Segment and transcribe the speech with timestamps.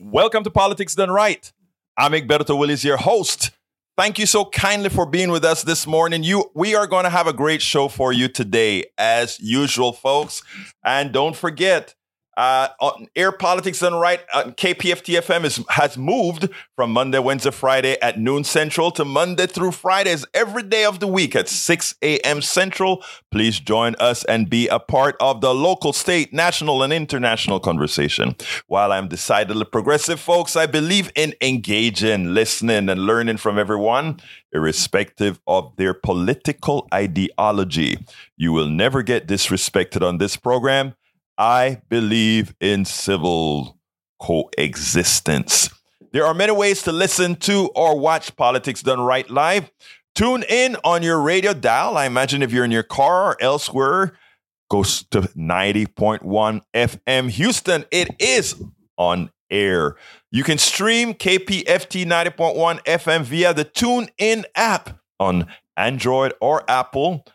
[0.00, 1.52] Welcome to Politics Done Right.
[1.96, 3.52] I'm Egberto Willies, your host.
[3.96, 6.24] Thank you so kindly for being with us this morning.
[6.24, 10.42] You, we are going to have a great show for you today, as usual, folks.
[10.84, 11.94] And don't forget,
[12.36, 12.68] uh,
[13.14, 18.18] Air Politics Done Right, uh, KPFT FM is, has moved from Monday, Wednesday, Friday at
[18.18, 22.42] noon Central to Monday through Fridays every day of the week at 6 a.m.
[22.42, 23.02] Central.
[23.30, 28.34] Please join us and be a part of the local, state, national, and international conversation.
[28.66, 34.20] While I'm decidedly progressive, folks, I believe in engaging, listening, and learning from everyone,
[34.52, 37.98] irrespective of their political ideology.
[38.36, 40.94] You will never get disrespected on this program
[41.36, 43.78] I believe in civil
[44.20, 45.70] coexistence.
[46.12, 49.70] There are many ways to listen to or watch Politics Done Right live.
[50.14, 51.96] Tune in on your radio dial.
[51.96, 54.16] I imagine if you're in your car or elsewhere,
[54.70, 57.84] go to 90.1 FM Houston.
[57.90, 58.54] It is
[58.96, 59.96] on air.
[60.30, 67.26] You can stream KPFT 90.1 FM via the TuneIn app on Android or Apple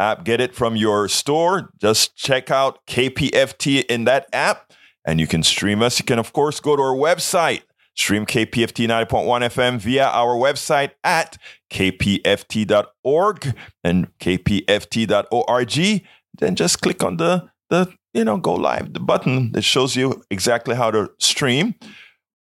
[0.00, 0.24] app.
[0.24, 1.70] Get it from your store.
[1.78, 4.72] Just check out KPFT in that app
[5.04, 5.98] and you can stream us.
[5.98, 7.62] You can, of course, go to our website,
[7.94, 11.36] stream KPFT 90.1 FM via our website at
[11.70, 16.04] kpft.org and kpft.org.
[16.38, 20.22] Then just click on the, the you know, go live, the button that shows you
[20.30, 21.74] exactly how to stream.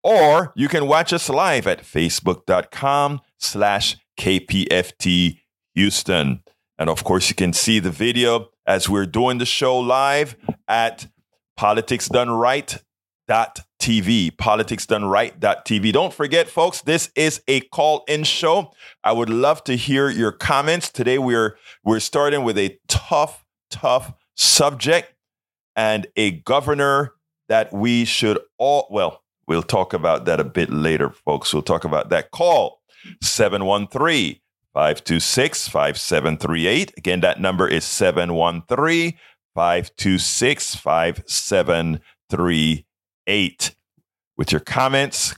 [0.03, 5.41] Or you can watch us live at facebook.com slash KPFT
[5.75, 6.43] Houston.
[6.77, 10.35] And of course, you can see the video as we're doing the show live
[10.67, 11.07] at
[11.59, 12.81] politicsdoneright.tv.
[14.35, 15.93] Politicsdoneright.tv.
[15.93, 18.73] Don't forget, folks, this is a call-in show.
[19.03, 20.89] I would love to hear your comments.
[20.91, 25.13] Today we're we're starting with a tough, tough subject
[25.75, 27.13] and a governor
[27.49, 31.53] that we should all well, we'll talk about that a bit later, folks.
[31.53, 32.81] We'll talk about that call
[33.21, 34.39] 713
[34.77, 36.93] 526 5738.
[36.97, 39.13] Again, that number is 713
[39.55, 43.75] 526 5738.
[44.37, 45.33] With your comments,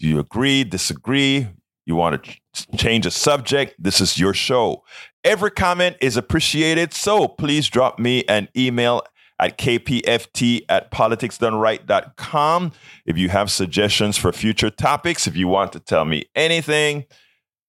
[0.00, 1.46] do you agree, disagree?
[1.86, 2.42] You want to ch-
[2.76, 3.76] change a subject?
[3.78, 4.82] This is your show.
[5.22, 9.02] Every comment is appreciated, so please drop me an email
[9.38, 12.72] at kpft at politicsdoneright.com
[13.06, 17.04] if you have suggestions for future topics, if you want to tell me anything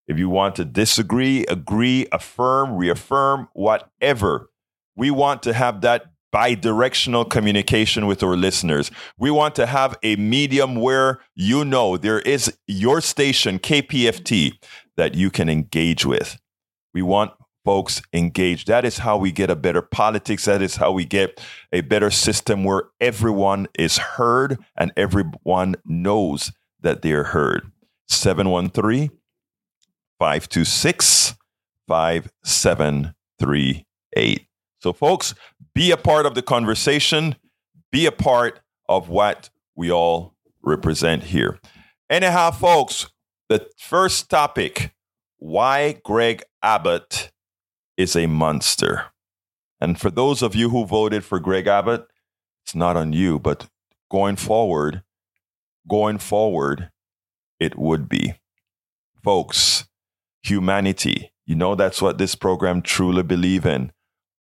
[0.08, 4.50] if you want to disagree, agree, affirm, reaffirm, whatever,
[4.96, 8.92] we want to have that bi-directional communication with our listeners.
[9.18, 14.54] We want to have a medium where you know there is your station, KPFT,
[14.98, 16.38] that you can engage with.
[16.94, 17.32] We want
[17.64, 18.68] folks engaged.
[18.68, 20.46] That is how we get a better politics.
[20.46, 26.52] That is how we get a better system where everyone is heard and everyone knows
[26.82, 27.72] that they're heard.
[28.08, 29.10] 713
[30.20, 31.36] 526
[31.88, 34.48] 5738.
[34.80, 35.36] So, folks,
[35.74, 37.36] be a part of the conversation,
[37.92, 41.60] be a part of what we all represent here.
[42.10, 43.08] Anyhow, folks,
[43.50, 44.94] the first topic
[45.38, 47.32] why Greg Abbott
[47.98, 49.06] is a monster.
[49.82, 52.08] And for those of you who voted for Greg Abbott,
[52.64, 53.68] it's not on you, but
[54.10, 55.04] going forward,
[55.88, 56.90] going forward,
[57.60, 58.34] it would be.
[59.24, 59.86] Folks,
[60.46, 61.32] humanity.
[61.46, 63.92] You know, that's what this program truly believe in.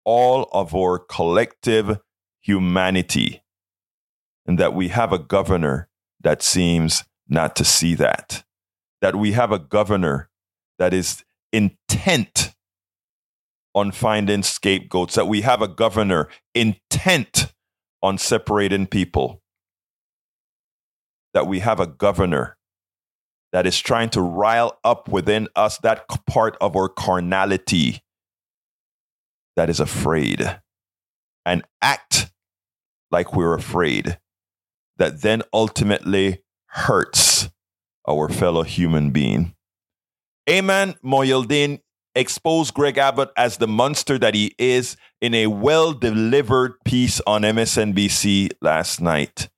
[0.04, 1.98] All of our collective
[2.40, 3.42] humanity.
[4.46, 5.88] And that we have a governor
[6.20, 8.44] that seems not to see that.
[9.00, 10.28] That we have a governor
[10.78, 12.54] that is intent
[13.74, 15.14] on finding scapegoats.
[15.14, 17.52] That we have a governor intent
[18.02, 19.42] on separating people.
[21.34, 22.56] That we have a governor
[23.52, 28.02] that is trying to rile up within us that part of our carnality
[29.56, 30.60] that is afraid
[31.44, 32.32] and act
[33.10, 34.18] like we're afraid
[34.96, 37.50] that then ultimately hurts
[38.08, 39.54] our fellow human being.
[40.48, 41.80] Ayman Mohyeldin
[42.14, 47.42] exposed Greg Abbott as the monster that he is in a well delivered piece on
[47.42, 49.48] MSNBC last night.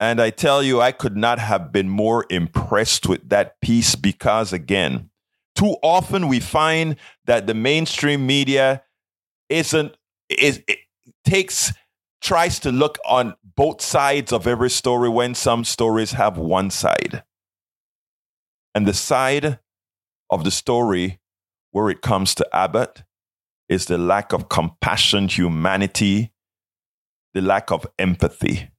[0.00, 4.52] And I tell you, I could not have been more impressed with that piece because,
[4.52, 5.10] again,
[5.56, 8.84] too often we find that the mainstream media
[9.48, 9.96] isn't,
[10.28, 10.78] is, it
[11.24, 11.72] takes,
[12.20, 17.24] tries to look on both sides of every story when some stories have one side.
[18.72, 19.58] And the side
[20.30, 21.18] of the story
[21.72, 23.02] where it comes to Abbott
[23.68, 26.32] is the lack of compassion, humanity,
[27.34, 28.70] the lack of empathy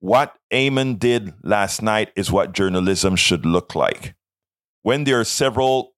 [0.00, 4.14] what Ayman did last night is what journalism should look like.
[4.82, 5.94] When there are several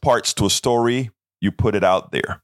[0.00, 1.10] parts to a story,
[1.40, 2.42] you put it out there.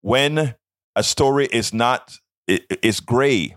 [0.00, 0.54] When
[0.96, 2.18] a story is not
[2.48, 3.56] is gray,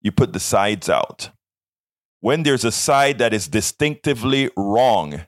[0.00, 1.30] you put the sides out.
[2.20, 5.26] When there's a side that is distinctively wrong,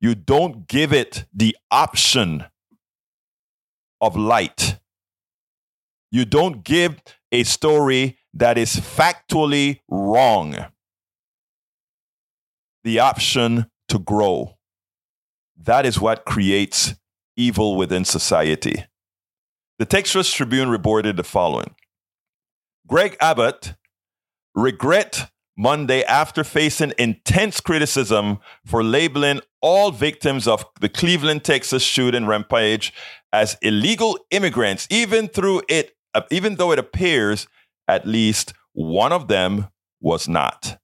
[0.00, 2.44] you don't give it the option
[4.00, 4.78] of light.
[6.10, 10.66] You don't give a story that is factually wrong
[12.84, 14.56] the option to grow.
[15.56, 16.94] That is what creates
[17.36, 18.84] evil within society.
[19.78, 21.74] The Texas Tribune reported the following
[22.86, 23.74] Greg Abbott
[24.54, 32.26] regret Monday after facing intense criticism for labeling all victims of the Cleveland, Texas shooting
[32.26, 32.92] rampage
[33.32, 37.46] as illegal immigrants, even through it, uh, even though it appears
[37.90, 39.68] at least one of them
[40.00, 40.78] was not.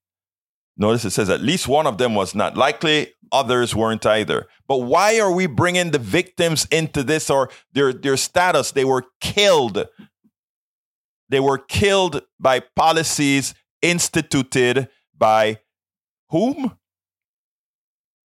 [0.76, 2.56] Notice it says at least one of them was not.
[2.56, 4.46] Likely others weren't either.
[4.68, 8.72] But why are we bringing the victims into this or their, their status?
[8.72, 9.86] They were killed.
[11.28, 15.60] They were killed by policies instituted by
[16.30, 16.72] whom?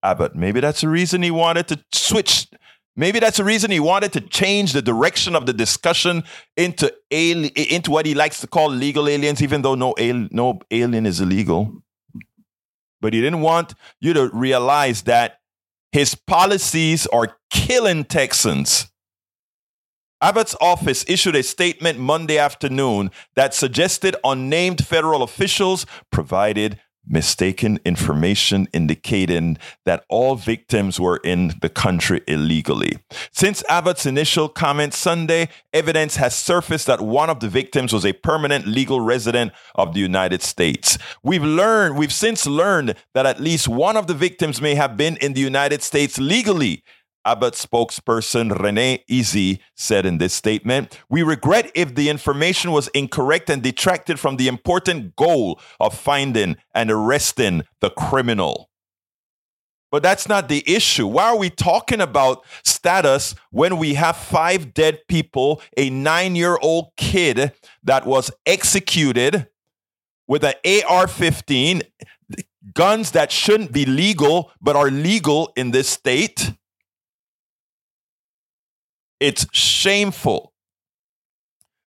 [0.04, 0.36] Ah, Abbott.
[0.36, 2.48] Maybe that's the reason he wanted to switch
[2.96, 6.24] Maybe that's the reason he wanted to change the direction of the discussion
[6.58, 11.06] into into what he likes to call legal aliens, even though no, al- no alien
[11.06, 11.84] is illegal.
[13.00, 15.40] But he didn't want you to realize that
[15.92, 18.88] his policies are killing Texans.
[20.22, 28.68] Abbott's office issued a statement Monday afternoon that suggested unnamed federal officials provided mistaken information
[28.74, 32.98] indicating that all victims were in the country illegally.
[33.32, 38.14] Since Abbott's initial comment Sunday, evidence has surfaced that one of the victims was a
[38.14, 40.98] permanent legal resident of the United States.
[41.24, 45.18] We've learned, we've since learned that at least one of the victims may have been
[45.18, 46.84] in the United States legally
[47.26, 53.50] Abbott spokesperson Renae Eze said in this statement We regret if the information was incorrect
[53.50, 58.70] and detracted from the important goal of finding and arresting the criminal.
[59.92, 61.06] But that's not the issue.
[61.06, 66.58] Why are we talking about status when we have five dead people, a nine year
[66.62, 67.52] old kid
[67.84, 69.48] that was executed
[70.28, 70.54] with an
[70.88, 71.82] AR 15,
[72.74, 76.54] guns that shouldn't be legal but are legal in this state?
[79.22, 80.52] It's shameful.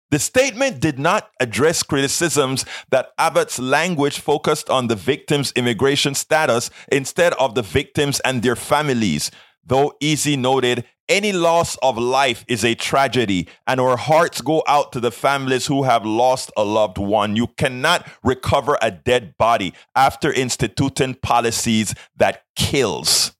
[0.09, 6.69] The statement did not address criticisms that Abbott's language focused on the victims' immigration status
[6.89, 9.31] instead of the victims and their families,
[9.65, 14.93] though Eze noted any loss of life is a tragedy, and our hearts go out
[14.93, 17.35] to the families who have lost a loved one.
[17.35, 23.34] You cannot recover a dead body after instituting policies that kills.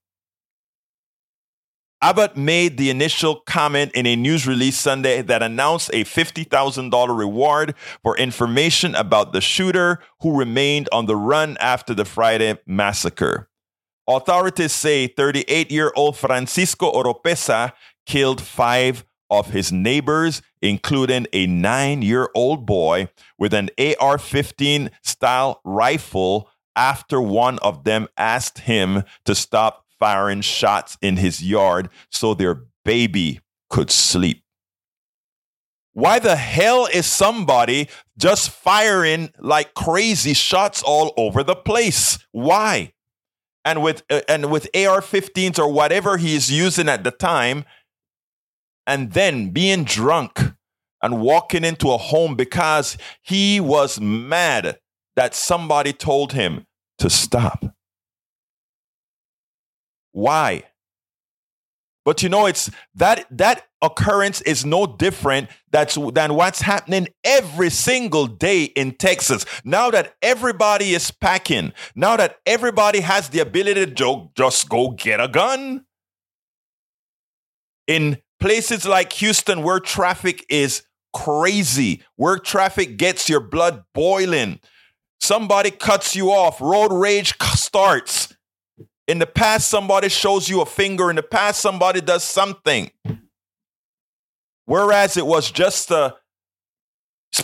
[2.02, 7.74] Abbott made the initial comment in a news release Sunday that announced a $50,000 reward
[8.04, 13.50] for information about the shooter who remained on the run after the Friday massacre.
[14.08, 17.72] Authorities say 38 year old Francisco Oropesa
[18.06, 23.10] killed five of his neighbors, including a nine year old boy
[23.40, 23.70] with an
[24.00, 31.18] AR 15 style rifle after one of them asked him to stop firing shots in
[31.18, 34.44] his yard so their baby could sleep.
[35.94, 37.88] Why the hell is somebody
[38.18, 42.20] just firing like crazy shots all over the place?
[42.32, 42.92] Why?
[43.64, 47.64] And with uh, and with AR-15s or whatever he is using at the time,
[48.86, 50.40] and then being drunk
[51.02, 54.80] and walking into a home because he was mad
[55.16, 56.66] that somebody told him
[56.98, 57.66] to stop.
[60.16, 60.64] Why?
[62.06, 67.70] But you know, it's that that occurrence is no different that's, than what's happening every
[67.70, 69.46] single day in Texas.
[69.66, 75.20] Now that everybody is packing, now that everybody has the ability to just go get
[75.20, 75.84] a gun.
[77.86, 84.62] In places like Houston, where traffic is crazy, where traffic gets your blood boiling,
[85.20, 88.35] somebody cuts you off, road rage starts
[89.08, 91.10] in the past, somebody shows you a finger.
[91.10, 92.92] In the past, somebody does something.
[94.66, 96.14] Whereas it was just uh,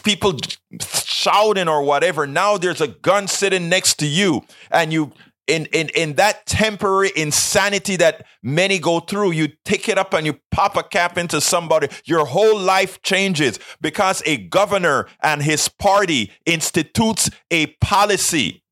[0.03, 0.37] people
[0.81, 2.25] shouting or whatever.
[2.25, 5.11] Now there's a gun sitting next to you, and you
[5.47, 10.25] in, in, in that temporary insanity that many go through, you take it up and
[10.25, 15.67] you pop a cap into somebody, your whole life changes because a governor and his
[15.67, 18.63] party institutes a policy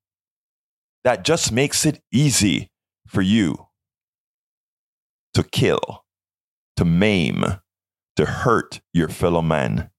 [1.04, 2.69] that just makes it easy
[3.10, 3.68] for you
[5.34, 6.06] to kill,
[6.78, 7.44] to maim,
[8.16, 9.90] to hurt your fellow man,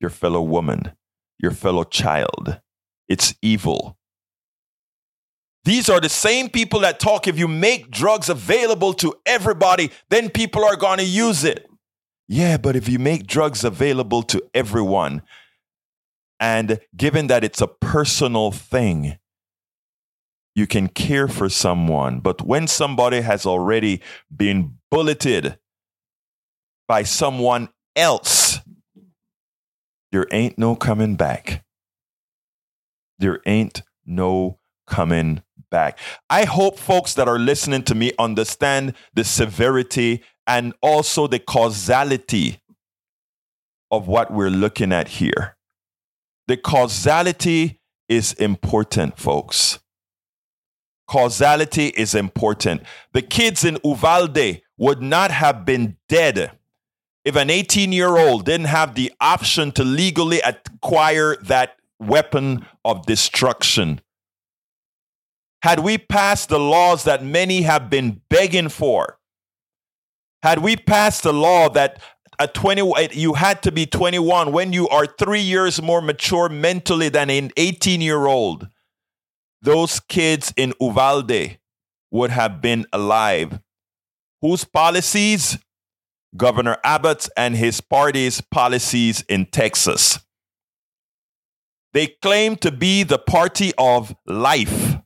[0.00, 0.92] your fellow woman,
[1.38, 2.60] your fellow child.
[3.08, 3.98] It's evil.
[5.64, 10.30] These are the same people that talk if you make drugs available to everybody, then
[10.30, 11.66] people are going to use it.
[12.28, 15.22] Yeah, but if you make drugs available to everyone,
[16.38, 19.18] and given that it's a personal thing,
[20.54, 22.20] you can care for someone.
[22.20, 24.00] But when somebody has already
[24.34, 25.58] been bulleted
[26.86, 28.60] by someone else,
[30.12, 31.64] there ain't no coming back.
[33.18, 35.98] There ain't no coming back.
[36.30, 42.60] I hope folks that are listening to me understand the severity and also the causality
[43.90, 45.56] of what we're looking at here.
[46.46, 49.78] The causality is important, folks.
[51.06, 52.82] Causality is important.
[53.12, 56.52] The kids in Uvalde would not have been dead
[57.24, 63.06] if an 18 year old didn't have the option to legally acquire that weapon of
[63.06, 64.00] destruction.
[65.62, 69.18] Had we passed the laws that many have been begging for,
[70.42, 72.02] had we passed the law that
[72.38, 77.08] at 20 you had to be 21 when you are 3 years more mature mentally
[77.08, 78.68] than an 18 year old
[79.64, 81.58] those kids in Uvalde
[82.10, 83.58] would have been alive
[84.42, 85.58] whose policies
[86.36, 90.18] Governor Abbott and his party's policies in Texas.
[91.94, 94.96] They claim to be the party of life.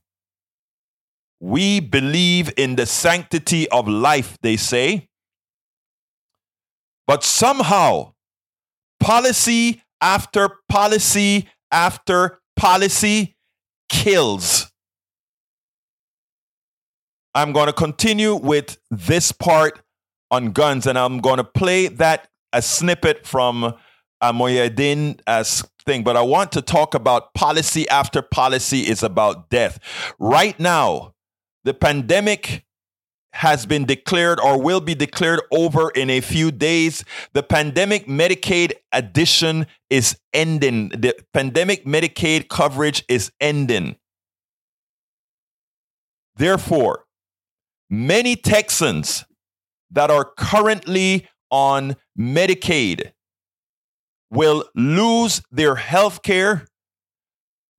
[1.39, 5.07] We believe in the sanctity of life, they say.
[7.07, 8.13] But somehow,
[8.99, 13.37] policy after policy after policy
[13.89, 14.71] kills.
[17.35, 19.81] I'm going to continue with this part
[20.31, 23.73] on guns, and I'm going to play that a snippet from uh,
[24.21, 29.49] Amoyedin as uh, thing, but I want to talk about policy after policy is about
[29.49, 29.79] death.
[30.19, 31.13] Right now,
[31.63, 32.65] the pandemic
[33.33, 37.03] has been declared or will be declared over in a few days.
[37.33, 40.89] The pandemic Medicaid addition is ending.
[40.89, 43.97] The pandemic Medicaid coverage is ending.
[46.35, 47.05] Therefore,
[47.89, 49.25] many Texans
[49.91, 53.11] that are currently on Medicaid
[54.31, 56.67] will lose their health care.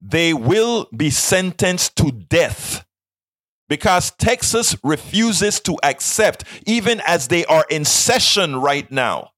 [0.00, 2.84] They will be sentenced to death
[3.70, 9.30] because Texas refuses to accept, even as they are in session right now,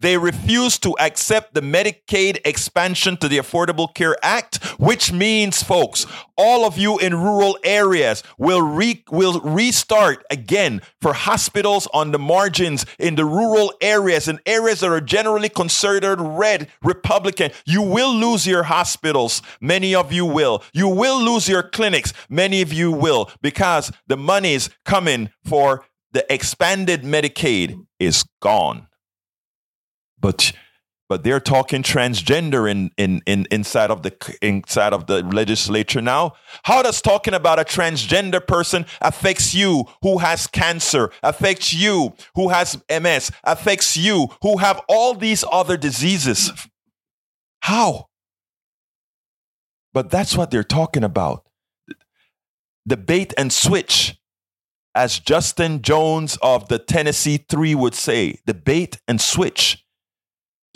[0.00, 6.06] they refuse to accept the Medicaid expansion to the Affordable Care Act, which means, folks,
[6.36, 12.18] all of you in rural areas will re- will restart again for hospitals on the
[12.18, 17.50] margins in the rural areas and areas that are generally considered red Republican.
[17.64, 19.40] You will lose your hospitals.
[19.60, 20.62] Many of you will.
[20.74, 22.12] You will lose your clinics.
[22.28, 28.88] Many of you will because the money's coming for the expanded Medicaid is gone
[30.26, 30.52] but
[31.08, 36.32] but they're talking transgender in, in, in inside of the inside of the legislature now.
[36.64, 42.48] How does talking about a transgender person affects you who has cancer, affects you who
[42.48, 46.50] has MS, affects you who have all these other diseases?
[47.60, 48.06] How?
[49.94, 51.46] But that's what they're talking about.
[52.84, 54.18] The bait and switch,
[54.92, 59.85] as Justin Jones of the Tennessee Three would say, the bait and switch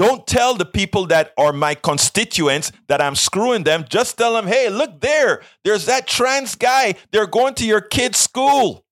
[0.00, 3.84] don't tell the people that are my constituents that I'm screwing them.
[3.86, 5.42] Just tell them, hey, look there.
[5.62, 6.94] There's that trans guy.
[7.12, 8.86] They're going to your kid's school.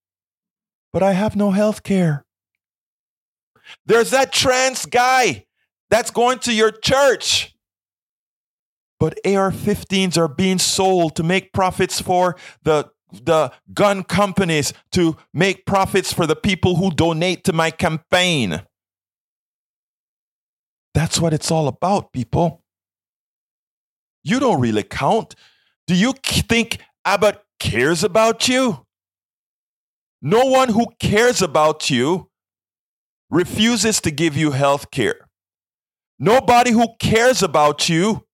[0.92, 2.26] But I have no health care.
[3.86, 5.46] There's that trans guy
[5.88, 7.56] that's going to your church.
[9.00, 15.16] But AR 15s are being sold to make profits for the, the gun companies, to
[15.32, 18.60] make profits for the people who donate to my campaign.
[20.98, 22.64] That's what it's all about, people.
[24.24, 25.36] You don't really count.
[25.86, 28.84] Do you think Abbott cares about you?
[30.20, 32.30] No one who cares about you
[33.30, 35.28] refuses to give you health care.
[36.18, 38.26] Nobody who cares about you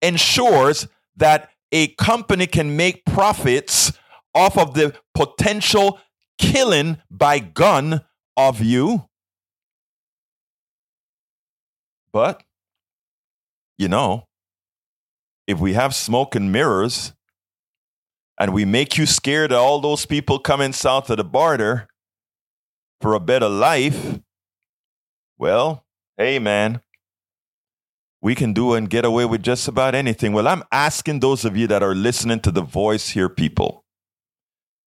[0.00, 0.86] ensures
[1.16, 3.92] that a company can make profits
[4.36, 5.98] off of the potential
[6.38, 8.02] killing by gun
[8.36, 9.07] of you.
[12.12, 12.42] But,
[13.76, 14.26] you know,
[15.46, 17.12] if we have smoke and mirrors
[18.38, 21.88] and we make you scared of all those people coming south of the border
[23.00, 24.20] for a better life,
[25.38, 25.84] well,
[26.16, 26.80] hey, man,
[28.20, 30.32] we can do and get away with just about anything.
[30.32, 33.84] Well, I'm asking those of you that are listening to the voice here, people,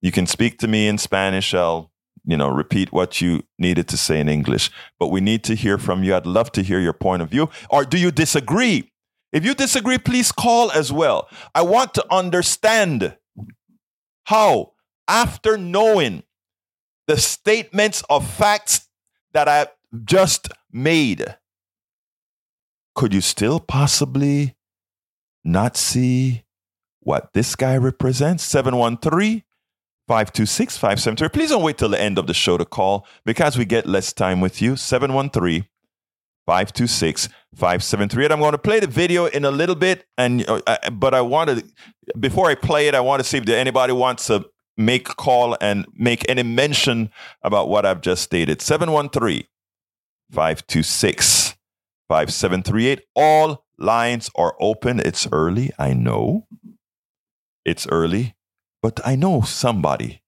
[0.00, 1.52] You can speak to me in Spanish.
[1.52, 1.90] I'll,
[2.24, 4.70] you know, repeat what you needed to say in English.
[4.98, 6.14] But we need to hear from you.
[6.14, 7.50] I'd love to hear your point of view.
[7.68, 8.90] Or do you disagree?
[9.32, 11.28] If you disagree, please call as well.
[11.54, 13.16] I want to understand
[14.24, 14.72] how,
[15.06, 16.22] after knowing
[17.06, 18.88] the statements of facts
[19.32, 19.68] that I
[20.04, 21.36] just made,
[22.94, 24.56] could you still possibly
[25.44, 26.44] not see
[27.00, 28.42] what this guy represents?
[28.44, 29.44] 713
[30.08, 31.28] 526 573.
[31.28, 34.12] Please don't wait till the end of the show to call because we get less
[34.12, 34.74] time with you.
[34.74, 35.66] 713
[36.48, 38.32] 526 5738.
[38.32, 41.50] I'm going to play the video in a little bit, and uh, but I want
[41.50, 41.62] to,
[42.18, 44.46] before I play it, I want to see if anybody wants to
[44.78, 47.10] make a call and make any mention
[47.42, 48.62] about what I've just stated.
[48.62, 49.44] 713
[50.32, 51.54] 526
[52.08, 53.02] 5738.
[53.14, 55.00] All lines are open.
[55.00, 55.70] It's early.
[55.78, 56.46] I know.
[57.66, 58.36] It's early,
[58.82, 60.22] but I know somebody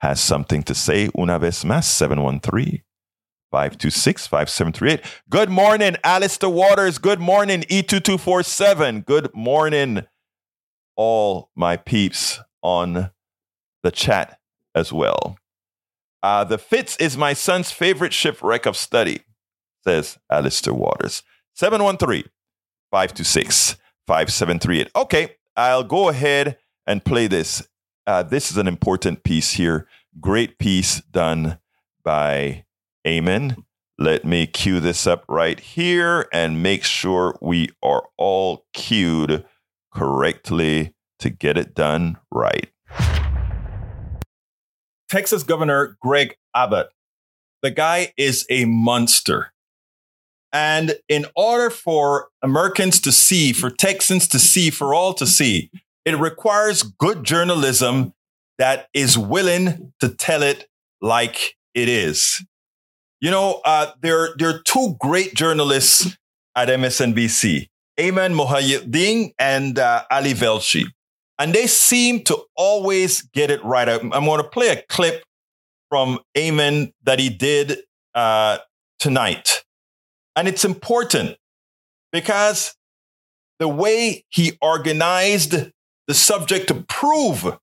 [0.00, 1.10] has something to say.
[1.18, 2.84] Una vez más, 713
[3.50, 5.22] 526 5738.
[5.30, 6.98] Good morning, Alistair Waters.
[6.98, 9.06] Good morning, E2247.
[9.06, 10.04] Good morning,
[10.96, 13.10] all my peeps on
[13.82, 14.38] the chat
[14.74, 15.38] as well.
[16.22, 19.20] Uh, the Fitz is my son's favorite shipwreck of study,
[19.84, 21.22] says Alistair Waters.
[21.54, 22.24] 713
[22.90, 24.90] 526 5738.
[24.94, 27.66] Okay, I'll go ahead and play this.
[28.06, 29.86] Uh, this is an important piece here.
[30.20, 31.58] Great piece done
[32.02, 32.64] by
[33.06, 33.56] Ayman.
[33.98, 39.44] Let me cue this up right here and make sure we are all cued
[39.92, 42.70] correctly to get it done right.
[45.08, 46.88] Texas Governor Greg Abbott.
[47.62, 49.52] The guy is a monster.
[50.52, 55.70] And in order for Americans to see, for Texans to see, for all to see,
[56.04, 58.14] it requires good journalism
[58.58, 60.68] that is willing to tell it
[61.00, 62.44] like it is.
[63.20, 66.16] You know, uh, there, there are two great journalists
[66.54, 70.84] at MSNBC, Ayman Mohyeldin and uh, Ali Velshi.
[71.38, 73.88] And they seem to always get it right.
[73.88, 75.24] I'm, I'm going to play a clip
[75.88, 77.78] from Ayman that he did
[78.14, 78.58] uh,
[78.98, 79.64] tonight.
[80.36, 81.36] And it's important
[82.12, 82.76] because
[83.58, 85.56] the way he organized
[86.06, 87.58] the subject to prove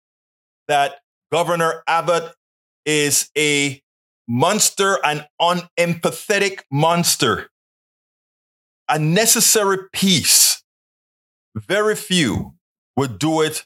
[0.68, 1.00] that
[1.32, 2.34] Governor Abbott
[2.86, 3.82] is a
[4.28, 7.50] monster, an unempathetic monster,
[8.90, 10.64] a necessary piece.
[11.56, 12.56] Very few
[12.98, 13.66] would do it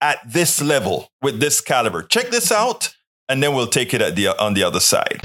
[0.00, 2.02] at this level with this caliber.
[2.02, 2.94] Check this out,
[3.28, 5.20] and then we'll take it at the, on the other side.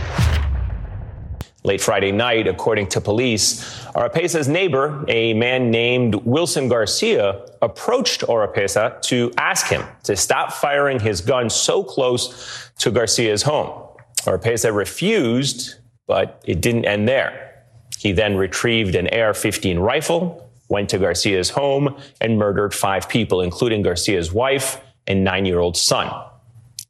[1.65, 9.01] Late Friday night, according to police, Oropesa's neighbor, a man named Wilson Garcia, approached Oropesa
[9.01, 13.88] to ask him to stop firing his gun so close to Garcia's home.
[14.29, 17.65] Oropesa refused, but it didn't end there.
[17.97, 23.41] He then retrieved an AR 15 rifle, went to Garcia's home, and murdered five people,
[23.41, 26.13] including Garcia's wife and nine year old son.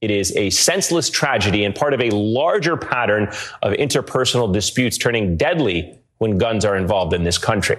[0.01, 3.29] It is a senseless tragedy and part of a larger pattern
[3.61, 7.77] of interpersonal disputes turning deadly when guns are involved in this country.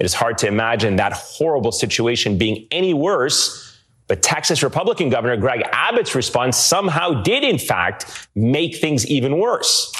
[0.00, 3.65] It is hard to imagine that horrible situation being any worse,
[4.08, 9.92] but Texas Republican Governor Greg Abbott's response somehow did, in fact, make things even worse.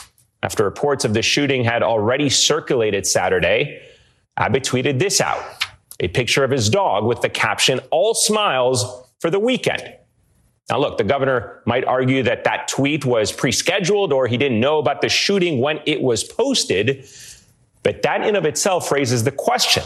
[0.42, 3.82] After reports of the shooting had already circulated Saturday,
[4.36, 5.42] Abbott tweeted this out
[5.98, 9.82] a picture of his dog with the caption, All smiles for the weekend.
[10.68, 14.60] Now, look, the governor might argue that that tweet was pre scheduled or he didn't
[14.60, 17.08] know about the shooting when it was posted.
[17.82, 19.84] But that in of itself raises the question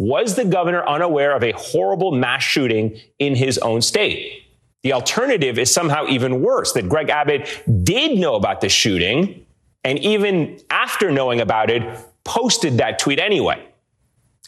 [0.00, 4.46] Was the governor unaware of a horrible mass shooting in his own state?
[4.82, 9.44] The alternative is somehow even worse that Greg Abbott did know about the shooting
[9.84, 11.82] and even after knowing about it,
[12.24, 13.62] posted that tweet anyway.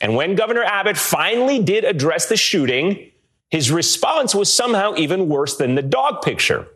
[0.01, 3.11] And when Governor Abbott finally did address the shooting,
[3.51, 6.67] his response was somehow even worse than the dog picture.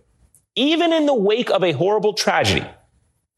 [0.54, 2.66] Even in the wake of a horrible tragedy,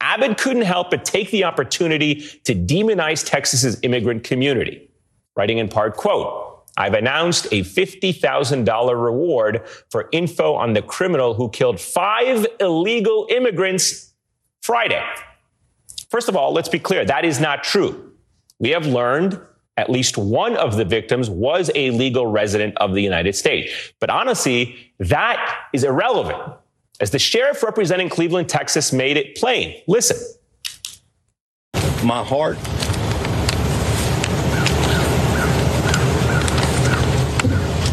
[0.01, 4.88] Abbott couldn't help but take the opportunity to demonize Texas's immigrant community,
[5.39, 11.49] writing in part, quote, I've announced a $50,000 reward for info on the criminal who
[11.49, 14.13] killed five illegal immigrants
[14.61, 15.03] Friday.
[16.11, 17.05] First of all, let's be clear.
[17.05, 18.13] That is not true.
[18.59, 19.41] We have learned
[19.77, 23.73] at least one of the victims was a legal resident of the United States.
[24.01, 26.43] But honestly, that is irrelevant.
[27.01, 29.81] As the sheriff representing Cleveland, Texas made it plain.
[29.87, 30.17] Listen.
[32.03, 32.59] My heart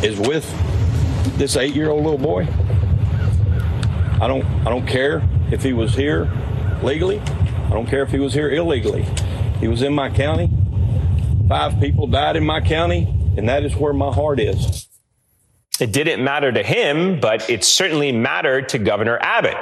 [0.05, 0.45] is with
[1.37, 2.47] this eight year old little boy.
[4.21, 6.31] I don't I don't care if he was here
[6.83, 7.19] legally.
[7.19, 9.05] I don't care if he was here illegally.
[9.59, 10.51] He was in my county.
[11.49, 14.87] Five people died in my county, and that is where my heart is.
[15.79, 19.57] It didn't matter to him, but it certainly mattered to Governor Abbott.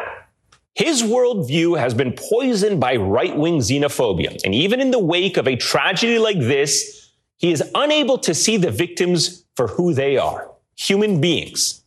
[0.75, 4.39] His worldview has been poisoned by right wing xenophobia.
[4.43, 7.02] And even in the wake of a tragedy like this,
[7.43, 11.83] he is unable to see the victims for who they are human beings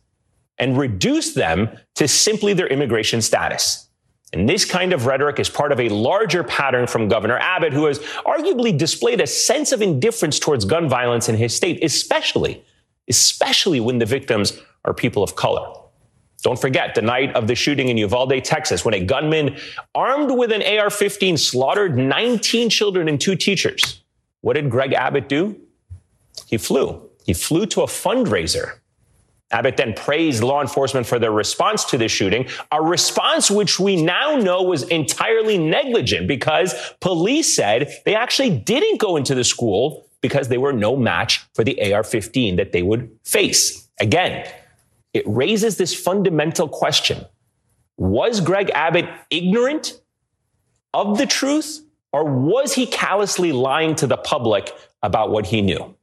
[0.59, 3.89] and reduce them to simply their immigration status.
[4.31, 7.85] And this kind of rhetoric is part of a larger pattern from Governor Abbott, who
[7.85, 12.63] has arguably displayed a sense of indifference towards gun violence in his state, especially,
[13.07, 15.73] especially when the victims are people of color.
[16.43, 19.57] Don't forget the night of the shooting in Uvalde, Texas, when a gunman
[19.95, 24.03] armed with an AR 15 slaughtered 19 children and two teachers.
[24.41, 25.59] What did Greg Abbott do?
[26.45, 27.09] He flew.
[27.25, 28.79] He flew to a fundraiser
[29.51, 34.01] Abbott then praised law enforcement for their response to the shooting, a response which we
[34.01, 40.05] now know was entirely negligent because police said they actually didn't go into the school
[40.19, 43.87] because they were no match for the AR 15 that they would face.
[44.01, 44.45] Again,
[45.13, 47.25] it raises this fundamental question
[47.95, 50.01] Was Greg Abbott ignorant
[50.93, 51.81] of the truth,
[52.13, 54.71] or was he callously lying to the public
[55.03, 55.95] about what he knew?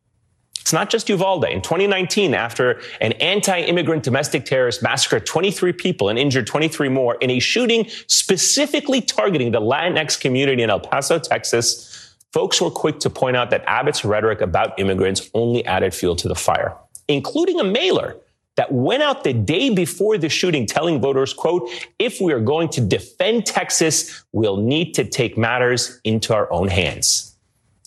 [0.60, 1.44] It's not just Uvalde.
[1.44, 7.28] In 2019, after an anti-immigrant domestic terrorist massacred 23 people and injured 23 more in
[7.28, 13.10] a shooting specifically targeting the Latinx community in El Paso, Texas, folks were quick to
[13.10, 16.74] point out that Abbott's rhetoric about immigrants only added fuel to the fire,
[17.08, 18.16] including a mailer
[18.56, 22.68] that went out the day before the shooting telling voters, quote, if we are going
[22.70, 27.36] to defend Texas, we'll need to take matters into our own hands.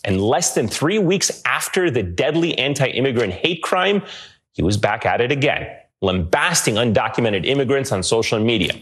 [0.03, 4.01] And less than three weeks after the deadly anti immigrant hate crime,
[4.53, 5.67] he was back at it again,
[6.01, 8.73] lambasting undocumented immigrants on social media.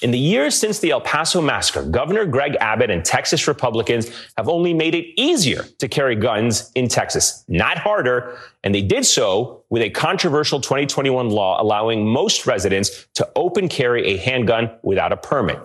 [0.00, 4.48] In the years since the El Paso massacre, Governor Greg Abbott and Texas Republicans have
[4.48, 8.38] only made it easier to carry guns in Texas, not harder.
[8.62, 14.06] And they did so with a controversial 2021 law allowing most residents to open carry
[14.06, 15.58] a handgun without a permit.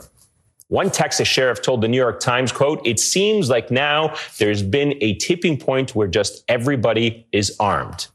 [0.67, 4.95] One Texas sheriff told the New York Times, quote, it seems like now there's been
[5.01, 8.07] a tipping point where just everybody is armed.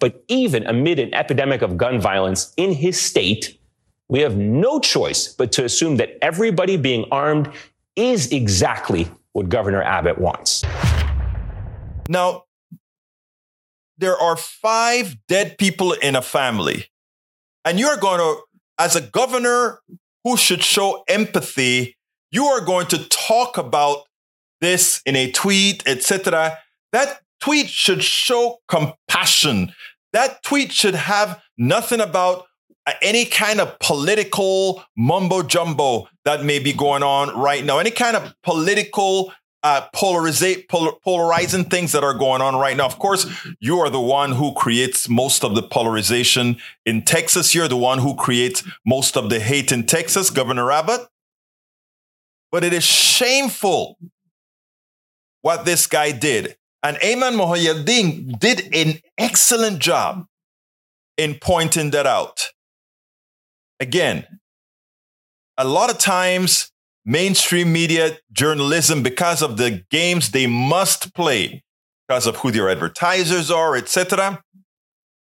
[0.00, 3.56] But even amid an epidemic of gun violence in his state,
[4.12, 7.50] we have no choice but to assume that everybody being armed
[7.96, 10.62] is exactly what Governor Abbott wants.
[12.10, 12.44] Now,
[13.96, 16.90] there are five dead people in a family.
[17.64, 18.42] And you're going to,
[18.78, 19.80] as a governor
[20.24, 21.96] who should show empathy,
[22.30, 24.00] you are going to talk about
[24.60, 26.58] this in a tweet, etc.,
[26.92, 29.72] that tweet should show compassion.
[30.12, 32.44] That tweet should have nothing about
[33.00, 38.16] any kind of political mumbo jumbo that may be going on right now, any kind
[38.16, 42.86] of political uh, pol- polarizing things that are going on right now.
[42.86, 43.26] Of course,
[43.60, 47.54] you are the one who creates most of the polarization in Texas.
[47.54, 51.06] You're the one who creates most of the hate in Texas, Governor Abbott.
[52.50, 53.98] But it is shameful
[55.42, 56.56] what this guy did.
[56.82, 60.26] And Ayman Mohyeldin did an excellent job
[61.16, 62.48] in pointing that out.
[63.82, 64.24] Again,
[65.58, 66.70] a lot of times
[67.04, 71.64] mainstream media journalism because of the games they must play
[72.06, 74.40] because of who their advertisers are etc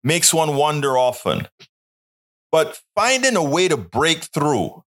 [0.04, 1.48] makes one wonder often.
[2.52, 4.84] But finding a way to break through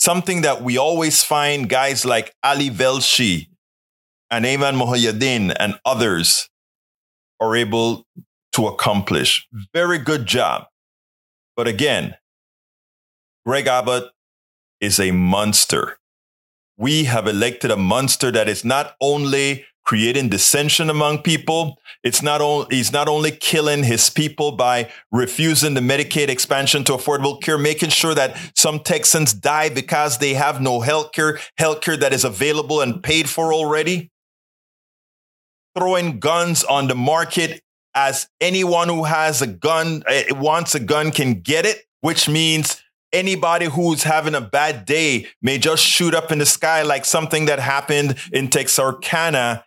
[0.00, 3.46] something that we always find guys like ali velshi
[4.28, 6.48] and Ayman Mohyeldin and others
[7.38, 8.04] are able
[8.54, 9.46] to accomplish.
[9.72, 10.66] Very good job.
[11.56, 12.16] But again
[13.44, 14.10] greg abbott
[14.80, 15.98] is a monster.
[16.76, 21.78] We have elected a monster that is not only creating dissension among people.
[22.02, 26.92] It's not only, he's not only killing his people by refusing the Medicaid expansion to
[26.92, 31.82] affordable care, making sure that some Texans die because they have no health care, health
[31.82, 34.10] care that is available and paid for already.
[35.76, 37.60] Throwing guns on the market
[37.94, 42.83] as anyone who has a gun, uh, wants a gun can get it, which means
[43.14, 47.46] anybody who's having a bad day may just shoot up in the sky like something
[47.46, 49.64] that happened in Texarkana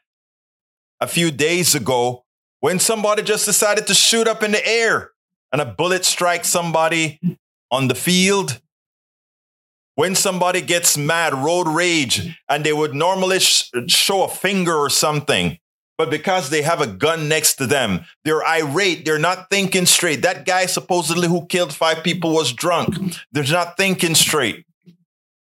[1.00, 2.26] a few days ago
[2.60, 5.12] when somebody just decided to shoot up in the air
[5.52, 7.20] and a bullet strikes somebody
[7.72, 8.60] on the field.
[9.96, 14.92] When somebody gets mad, road rage, and they would normally sh- show a finger or
[14.92, 15.58] something,
[15.98, 19.04] but because they have a gun next to them, they're irate.
[19.04, 20.22] They're not thinking straight.
[20.22, 22.96] That guy supposedly who killed five people was drunk.
[23.32, 24.66] They're not thinking straight,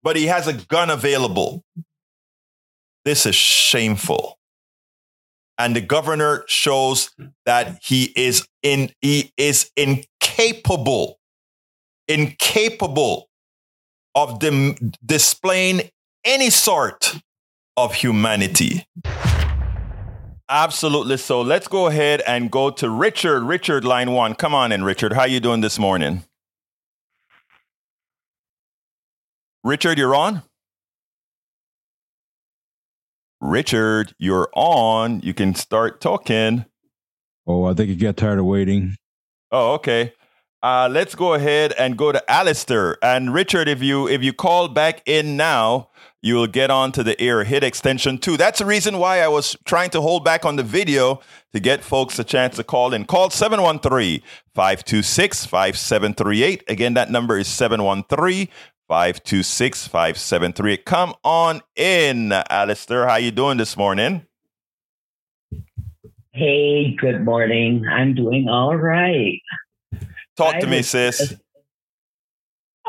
[0.04, 1.64] but he has a gun available.
[3.06, 4.38] This is shameful.
[5.58, 7.12] And the governor shows
[7.46, 11.20] that he is in, he is incapable,
[12.08, 13.30] incapable
[14.16, 15.90] of dem- displaying
[16.26, 17.16] any sort
[17.78, 18.86] of humanity.
[20.52, 21.16] Absolutely.
[21.16, 23.42] So let's go ahead and go to Richard.
[23.44, 24.36] Richard, line one.
[24.36, 25.14] Come on in, Richard.
[25.14, 26.26] How you doing this morning?
[29.64, 30.44] Richard, you're on.
[33.40, 35.22] Richard, you're on.
[35.22, 36.66] You can start talking.
[37.48, 38.98] Oh, I think you got tired of waiting.
[39.54, 40.14] Oh, okay.
[40.62, 42.98] Uh, let's go ahead and go to Alistair.
[43.02, 47.20] And Richard, if you if you call back in now, you will get onto the
[47.20, 48.38] air hit extension two.
[48.38, 51.20] That's the reason why I was trying to hold back on the video
[51.54, 53.06] to get folks a chance to call in.
[53.06, 54.22] Call 713
[54.54, 56.64] 526 5738.
[56.68, 58.48] Again, that number is 713
[58.88, 60.86] 526 5738.
[60.86, 63.08] Come on in, Alistair.
[63.08, 64.26] How you doing this morning?
[66.34, 67.86] Hey, good morning.
[67.90, 69.42] I'm doing all right.
[70.38, 71.36] Talk to me, sis.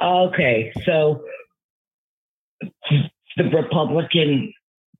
[0.00, 1.24] Okay, so
[3.36, 4.52] the Republican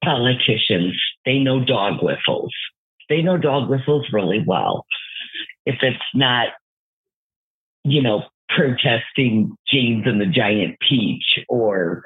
[0.03, 2.53] politicians, they know dog whistles.
[3.09, 4.87] They know dog whistles really well.
[5.67, 6.49] If it's not,
[7.85, 12.03] you know, protesting James and the Giant Peach or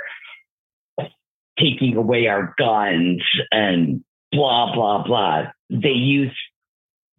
[1.59, 5.45] taking away our guns and blah, blah, blah.
[5.71, 6.37] They use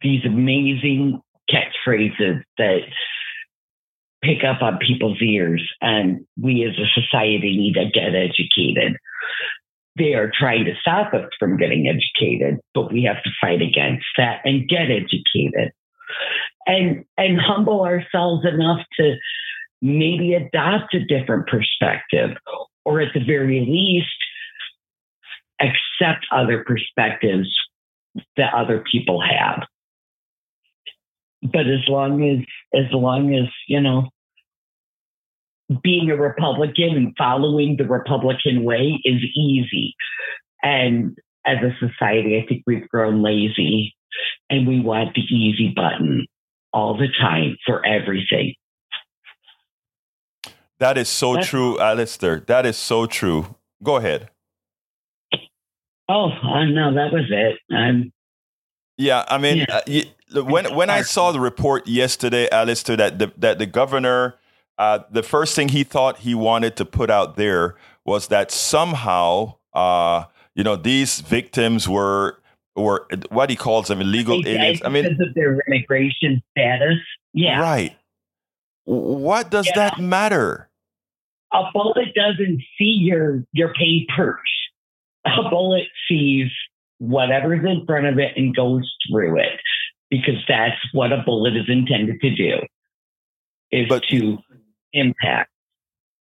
[0.01, 2.81] these amazing catchphrases that
[4.27, 8.97] pick up on people's ears, and we as a society need to get educated.
[9.97, 14.05] They are trying to stop us from getting educated, but we have to fight against
[14.17, 15.71] that and get educated.
[16.65, 19.15] And and humble ourselves enough to
[19.81, 22.37] maybe adopt a different perspective,
[22.85, 24.07] or at the very least,
[25.61, 27.49] accept other perspectives
[28.35, 29.67] that other people have
[31.41, 34.09] but as long as as long as you know
[35.83, 39.95] being a republican and following the republican way is easy.
[40.63, 43.95] And as a society i think we've grown lazy
[44.49, 46.25] and we want the easy button
[46.73, 48.53] all the time for everything.
[50.79, 52.39] That is so That's, true alistair.
[52.41, 53.55] That is so true.
[53.83, 54.29] Go ahead.
[56.09, 57.59] Oh uh, no that was it.
[57.75, 58.13] I'm
[58.99, 59.65] yeah i mean yeah.
[59.69, 60.03] uh, you,
[60.33, 64.35] when when I saw the report yesterday, Alistair, that the that the governor
[64.77, 69.55] uh, the first thing he thought he wanted to put out there was that somehow,
[69.73, 72.39] uh, you know, these victims were
[72.75, 74.81] were what he calls them illegal They aliens.
[74.85, 76.97] I mean, because of their immigration status.
[77.33, 77.59] Yeah.
[77.59, 77.95] right.
[78.85, 79.73] What does Yeah.
[79.75, 80.69] that matter?
[81.53, 84.39] A bullet doesn't see your your papers.
[85.25, 86.49] A bullet sees
[86.99, 89.59] whatever's in front of it and goes through it
[90.09, 92.59] because that's what a bullet is intended to do
[93.71, 94.37] is But- to
[94.93, 95.49] impact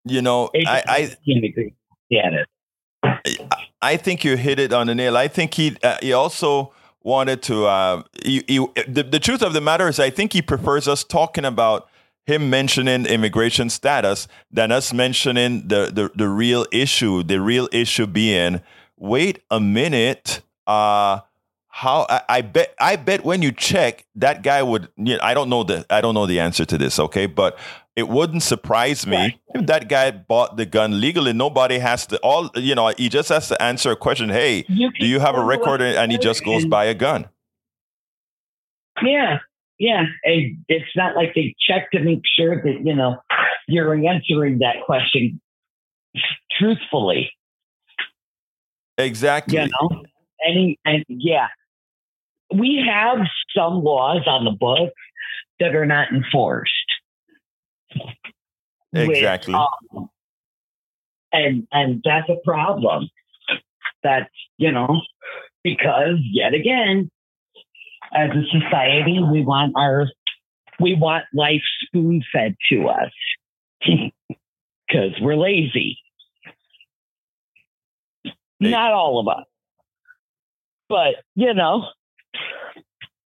[0.05, 1.76] You know, I, I the immigration
[2.11, 2.46] status.
[3.83, 5.16] I think you hit it on the nail.
[5.16, 7.66] I think he uh, he also wanted to.
[7.66, 11.02] Uh, he, he, the, the truth of the matter is, I think he prefers us
[11.02, 11.88] talking about
[12.24, 17.24] him mentioning immigration status than us mentioning the the, the real issue.
[17.24, 18.61] The real issue being,
[18.96, 20.40] wait a minute.
[20.68, 21.20] Uh,
[21.68, 24.88] how I, I bet I bet when you check that guy would.
[24.96, 26.98] You know, I don't know the I don't know the answer to this.
[26.98, 27.59] Okay, but
[27.96, 29.40] it wouldn't surprise me Right.
[29.54, 31.32] if that guy bought the gun legally.
[31.32, 32.88] Nobody has to all you know.
[32.96, 34.28] He just has to answer a question.
[34.28, 35.80] Hey, You do you have a record?
[35.82, 37.28] And he just goes buy a gun.
[39.02, 39.38] Yeah,
[39.78, 40.04] yeah.
[40.24, 43.16] And it's not like they check to make sure that, you know,
[43.68, 45.40] you're answering that question
[46.59, 47.30] truthfully,
[48.98, 49.59] Exactly.
[49.61, 50.02] you know?
[50.46, 51.48] Any, and yeah,
[52.54, 53.18] we have
[53.54, 54.94] some laws on the books
[55.61, 56.72] that are not enforced.
[58.92, 59.55] With, Exactly.
[59.55, 60.09] um,
[61.33, 63.09] and, and that's a problem.
[64.03, 65.01] That's, you know,
[65.62, 67.11] because yet again,
[68.14, 70.09] as a society, we want our
[70.79, 73.11] we want life spoon fed to us
[73.87, 75.99] because we're lazy.
[78.25, 78.70] Hey.
[78.70, 79.44] Not all of us,
[80.88, 81.87] but you know,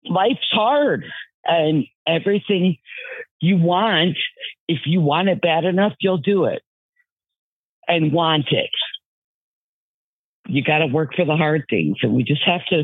[0.06, 1.06] life's hard,
[1.46, 2.78] and everything
[3.42, 4.18] you want,
[4.68, 6.62] if you want it bad enough, you'll do it
[7.88, 8.70] and want it.
[10.48, 12.84] You got to work for the hard things, and we just have to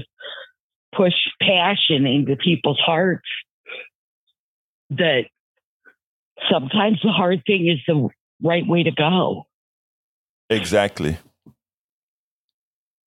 [0.96, 3.28] push passion into people's hearts
[4.92, 5.24] that
[6.52, 8.10] sometimes the hard thing is the
[8.44, 9.46] right way to go.
[10.50, 11.18] Exactly.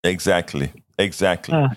[0.02, 0.72] Exactly.
[0.98, 1.54] Exactly.
[1.54, 1.68] Uh.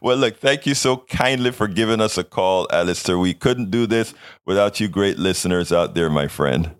[0.00, 3.18] well, look, thank you so kindly for giving us a call, Alistair.
[3.18, 4.14] We couldn't do this
[4.46, 6.70] without you great listeners out there, my friend.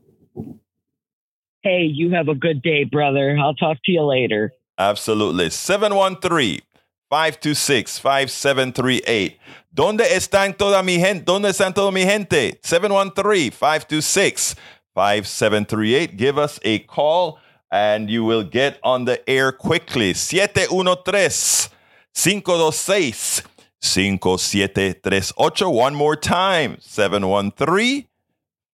[1.62, 3.36] Hey, you have a good day, brother.
[3.38, 4.52] I'll talk to you later.
[4.78, 5.50] Absolutely.
[5.50, 6.62] 713
[7.10, 9.38] 526 5738.
[9.74, 11.24] ¿Dónde están toda mi gente?
[11.24, 12.58] ¿Dónde están toda mi gente?
[12.62, 14.54] 713 526
[14.94, 16.16] 5738.
[16.16, 17.38] Give us a call
[17.70, 20.14] and you will get on the air quickly.
[20.14, 21.68] 713
[22.14, 23.42] 526
[23.82, 25.72] 5738.
[25.74, 26.78] One more time.
[26.80, 28.06] 713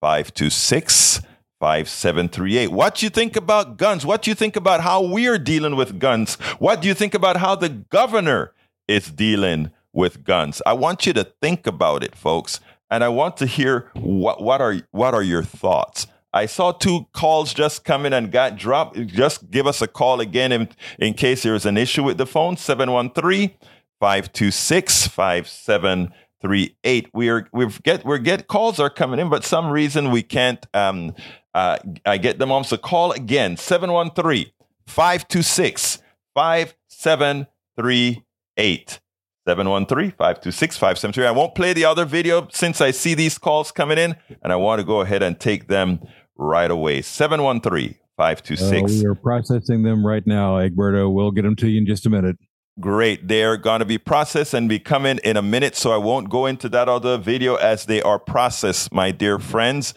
[0.01, 1.20] 526
[1.66, 2.70] 5738.
[2.70, 4.07] What do you think about guns?
[4.07, 6.35] What do you think about how we're dealing with guns?
[6.61, 8.52] What do you think about how the governor
[8.87, 10.62] is dealing with guns?
[10.64, 14.61] I want you to think about it, folks, and I want to hear what what
[14.61, 16.07] are what are your thoughts?
[16.33, 19.05] I saw two calls just come in and got dropped.
[19.09, 20.68] Just give us a call again in,
[21.00, 23.50] in case there's an issue with the phone 713
[23.98, 27.09] 526 5738.
[27.12, 31.12] We're we've get we're get calls are coming in, but some reason we can't um
[31.57, 32.64] uh I get them on.
[32.64, 34.53] So call again 713
[34.87, 36.03] 526
[36.35, 39.01] 5738.
[39.47, 41.27] 713-526-5738.
[41.27, 44.57] I won't play the other video since I see these calls coming in, and I
[44.57, 46.01] want to go ahead and take them
[46.37, 47.01] right away.
[47.01, 47.95] 713-526.
[48.19, 51.13] Uh, we are processing them right now, Egberto.
[51.13, 52.37] We'll get them to you in just a minute.
[52.79, 53.29] Great.
[53.29, 56.44] They're going to be processed and be coming in a minute, so I won't go
[56.44, 59.94] into that other video as they are processed, my dear friends.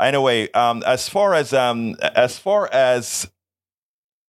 [0.00, 3.30] Anyway, um, as far as um, as far as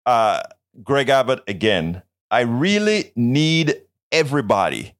[0.06, 0.42] uh,
[0.84, 4.96] Greg Abbott again, I really need everybody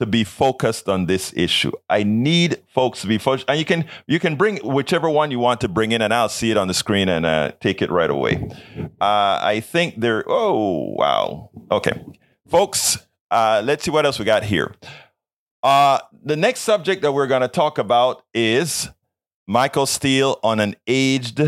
[0.00, 1.70] to be focused on this issue.
[1.88, 5.38] I need folks to be focused, and you can you can bring whichever one you
[5.38, 7.90] want to bring in, and I'll see it on the screen and uh, take it
[7.90, 8.50] right away.
[9.00, 10.24] Uh, I think there.
[10.26, 11.50] Oh wow.
[11.70, 12.02] Okay,
[12.48, 12.98] folks.
[13.30, 14.74] Uh, let's see what else we got here.
[15.62, 18.88] Uh, the next subject that we're going to talk about is
[19.50, 21.40] Michael Steele on an aged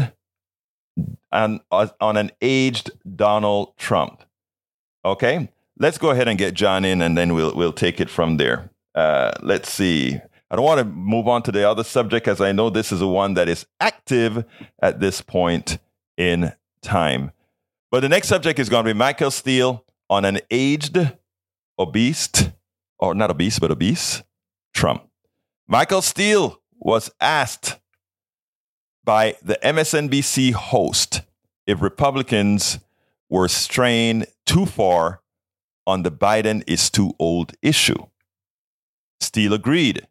[1.31, 4.25] on, on an aged Donald Trump.
[5.05, 5.49] Okay,
[5.79, 8.71] let's go ahead and get John in, and then we'll we'll take it from there.
[8.93, 10.19] Uh, let's see.
[10.51, 13.01] I don't want to move on to the other subject as I know this is
[13.01, 14.45] a one that is active
[14.83, 15.79] at this point
[16.17, 17.31] in time.
[17.93, 20.99] But the next subject is going to be Michael Steele on an aged,
[21.79, 22.33] obese,
[22.99, 24.25] or not obese, but obese
[24.75, 25.09] Trump.
[25.69, 27.79] Michael Steele was asked
[29.05, 31.23] by the MSNBC host
[31.67, 32.79] if Republicans
[33.29, 35.21] were straying too far
[35.87, 38.07] on the Biden is too old issue.
[39.21, 40.07] Steele agreed.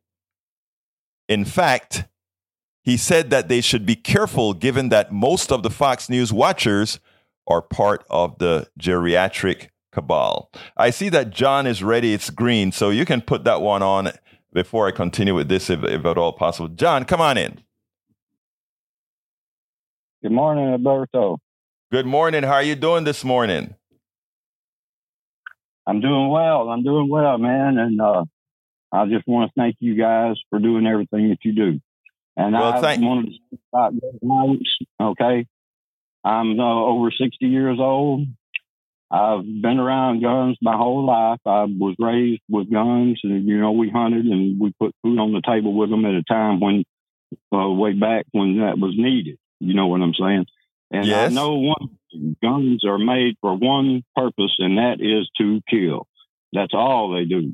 [1.29, 2.05] In fact,
[2.83, 6.99] he said that they should be careful given that most of the Fox News watchers
[7.47, 10.51] are part of the geriatric cabal.
[10.75, 12.13] I see that John is ready.
[12.13, 14.11] It's green, so you can put that one on
[14.53, 16.69] before I continue with this, if, if at all possible.
[16.69, 17.61] John, come on in.
[20.21, 21.39] Good morning, Alberto.
[21.91, 22.43] Good morning.
[22.43, 23.73] How are you doing this morning?
[25.87, 26.69] I'm doing well.
[26.69, 27.79] I'm doing well, man.
[27.79, 28.25] And uh,
[28.91, 31.81] I just want to thank you guys for doing everything that you do.
[32.37, 34.77] And well, I thank- wanted to speak about guns.
[35.01, 35.47] Okay,
[36.23, 38.27] I'm uh, over 60 years old.
[39.09, 41.39] I've been around guns my whole life.
[41.45, 45.33] I was raised with guns, and you know we hunted and we put food on
[45.33, 46.85] the table with them at a time when,
[47.51, 49.37] uh, way back when that was needed.
[49.61, 50.45] You know what I'm saying?
[50.89, 51.31] And yes.
[51.31, 56.07] I know one guns are made for one purpose, and that is to kill.
[56.51, 57.53] That's all they do.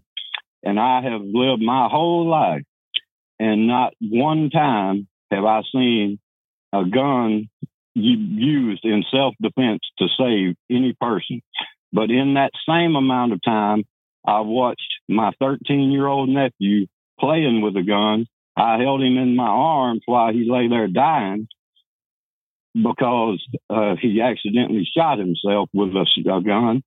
[0.63, 2.63] And I have lived my whole life,
[3.39, 6.19] and not one time have I seen
[6.73, 7.49] a gun
[7.93, 11.41] used in self defense to save any person.
[11.91, 13.83] But in that same amount of time,
[14.25, 16.87] I watched my 13 year old nephew
[17.19, 18.27] playing with a gun.
[18.55, 21.47] I held him in my arms while he lay there dying
[22.83, 26.83] because uh, he accidentally shot himself with a, gun.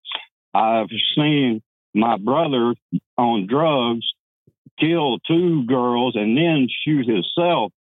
[0.55, 1.63] I've seen
[1.95, 2.75] my brother
[3.17, 4.07] on drugs
[4.79, 7.73] kill two girls and then shoot himself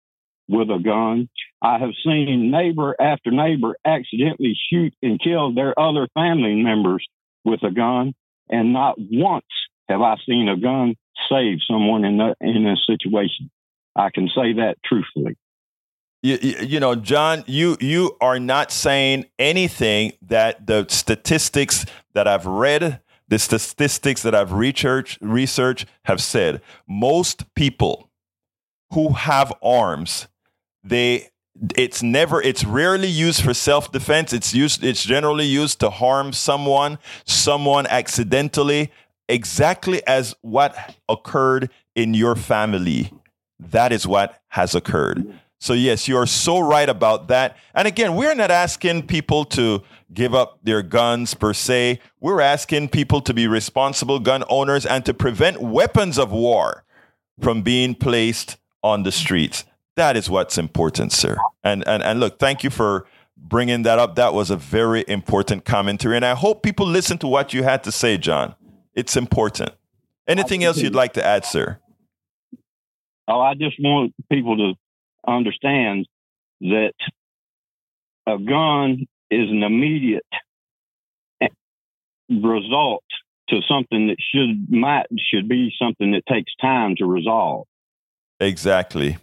[0.48, 1.28] with a gun.
[1.62, 7.06] I have seen neighbor after neighbor accidentally shoot and kill their other family members
[7.44, 8.12] with a gun,
[8.48, 9.46] and not once
[9.88, 10.96] have I seen a gun
[11.30, 13.50] save someone in in a situation.
[13.96, 15.36] I can say that truthfully.
[16.22, 22.44] You, you, know, John, you you are not saying anything that the statistics that I've
[22.44, 26.60] read, the statistics that I've researched research have said.
[26.86, 28.10] Most people
[28.92, 30.28] who have arms,
[30.84, 31.28] they
[31.76, 34.34] it's never it's rarely used for self-defense.
[34.34, 38.92] It's used it's generally used to harm someone, someone accidentally,
[39.26, 40.76] exactly as what
[41.08, 43.10] occurred in your family.
[43.58, 45.40] That is what has occurred.
[45.61, 47.56] So, yes, you are so right about that.
[47.74, 49.82] And again, we're not asking people to
[50.12, 52.00] give up their guns per se.
[52.18, 56.84] We're asking people to be responsible gun owners and to prevent weapons of war
[57.40, 59.64] from being placed on the streets.
[59.96, 61.36] That is what's important, sir.
[61.62, 63.06] And, and, and look, thank you for
[63.36, 64.14] bringing that up.
[64.14, 66.16] That was a very important commentary.
[66.16, 68.54] And I hope people listen to what you had to say, John.
[68.94, 69.72] It's important.
[70.26, 71.80] Anything else you'd like to add, sir?
[73.28, 74.74] Oh, I just want people to
[75.26, 76.08] understands
[76.60, 76.94] that
[78.26, 80.24] a gun is an immediate
[82.28, 83.04] result
[83.48, 87.66] to something that should might should be something that takes time to resolve.
[88.38, 89.18] Exactly.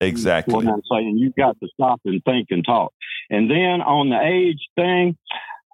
[0.00, 0.54] Exactly.
[0.54, 2.92] What I'm saying, you've got to stop and think and talk.
[3.30, 5.16] And then on the age thing,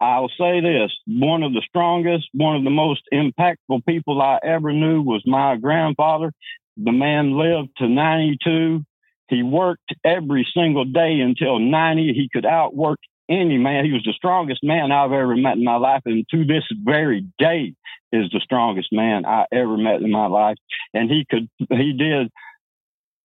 [0.01, 4.73] I'll say this: one of the strongest, one of the most impactful people I ever
[4.73, 6.33] knew was my grandfather.
[6.77, 8.85] The man lived to 92.
[9.29, 12.13] He worked every single day until 90.
[12.13, 12.99] He could outwork
[13.29, 13.85] any man.
[13.85, 16.03] He was the strongest man I've ever met in my life.
[16.05, 17.75] And to this very day
[18.13, 20.57] is the strongest man I ever met in my life.
[20.93, 22.31] And he could, he did,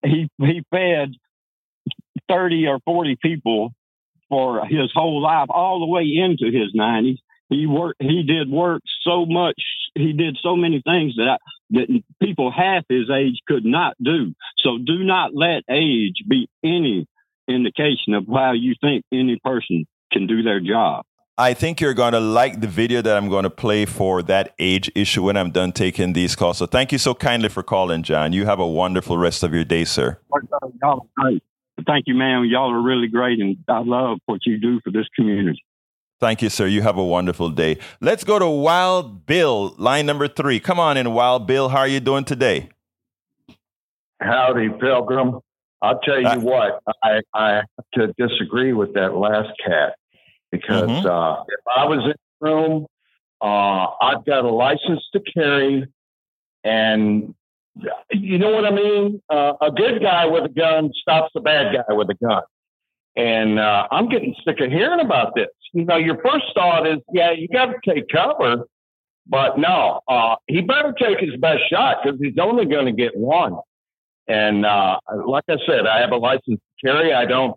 [0.05, 1.14] he, he fed
[2.28, 3.72] 30 or 40 people
[4.28, 7.18] for his whole life, all the way into his 90s.
[7.49, 9.61] He worked, he did work so much
[9.99, 11.36] he did so many things that I,
[11.70, 14.34] that people half his age could not do.
[14.59, 17.07] So do not let age be any
[17.49, 21.05] indication of how you think any person can do their job.
[21.36, 24.55] I think you're going to like the video that I'm going to play for that
[24.59, 26.59] age issue when I'm done taking these calls.
[26.59, 28.32] So thank you so kindly for calling, John.
[28.32, 30.18] You have a wonderful rest of your day, sir.
[31.86, 32.44] Thank you, man.
[32.46, 35.62] Y'all are really great, and I love what you do for this community.
[36.20, 36.66] Thank you, sir.
[36.66, 37.78] You have a wonderful day.
[38.00, 40.58] Let's go to Wild Bill, line number three.
[40.58, 41.68] Come on in, Wild Bill.
[41.68, 42.70] How are you doing today?
[44.20, 45.38] Howdy, Pilgrim.
[45.80, 47.64] I'll tell you uh, what, I, I have
[47.94, 49.94] to disagree with that last cat
[50.50, 51.06] because mm-hmm.
[51.06, 52.86] uh, if I was in the room,
[53.40, 55.86] uh, I've got a license to carry,
[56.64, 57.34] and
[58.10, 59.22] you know what I mean.
[59.30, 62.42] Uh, a good guy with a gun stops a bad guy with a gun,
[63.18, 65.48] and uh, I'm getting sick of hearing about this.
[65.72, 68.64] You know, your first thought is, yeah, you got to take cover,
[69.26, 73.16] but no, uh, he better take his best shot because he's only going to get
[73.16, 73.56] one.
[74.28, 77.12] And uh, like I said, I have a license to carry.
[77.12, 77.56] I don't.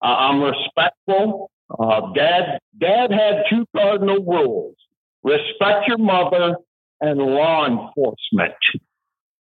[0.00, 1.50] I'm respectful.
[1.78, 4.76] Uh, dad, dad had two cardinal rules:
[5.22, 6.56] respect your mother
[7.02, 8.54] and law enforcement.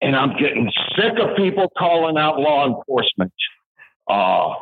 [0.01, 3.33] And I'm getting sick of people calling out law enforcement.
[4.09, 4.53] Uh,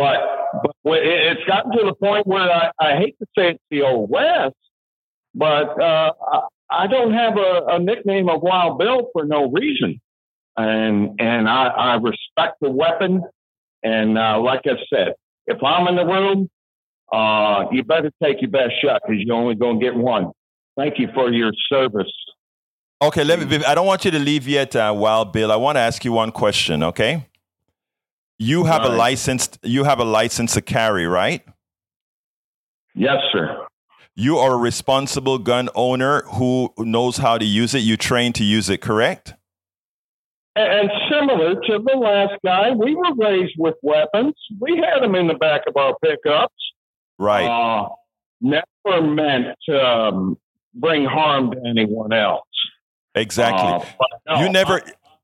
[0.00, 3.82] but but it's gotten to the point where I, I hate to say it's the
[3.82, 4.56] old west,
[5.34, 6.12] but uh,
[6.70, 10.00] I don't have a, a nickname of Wild Bill for no reason,
[10.56, 13.22] and and I, I respect the weapon.
[13.82, 15.14] And uh, like I said,
[15.46, 16.50] if I'm in the room,
[17.12, 20.32] uh, you better take your best shot because you're only going to get one.
[20.76, 22.12] Thank you for your service.
[23.02, 23.64] Okay, let me.
[23.64, 25.52] I don't want you to leave yet, uh, Wild Bill.
[25.52, 26.82] I want to ask you one question.
[26.82, 27.26] Okay,
[28.40, 28.90] you have right.
[28.90, 29.50] a license.
[29.62, 31.44] You have a license to carry, right?
[32.94, 33.66] Yes, sir.
[34.16, 37.80] You are a responsible gun owner who knows how to use it.
[37.80, 39.34] You train to use it, correct?
[40.56, 44.34] And similar to the last guy, we were raised with weapons.
[44.58, 46.54] We had them in the back of our pickups.
[47.18, 47.44] Right.
[47.44, 47.90] Uh,
[48.40, 50.38] never meant to um,
[50.74, 52.40] bring harm to anyone else.
[53.14, 53.68] Exactly.
[53.68, 54.80] Uh, no, you never.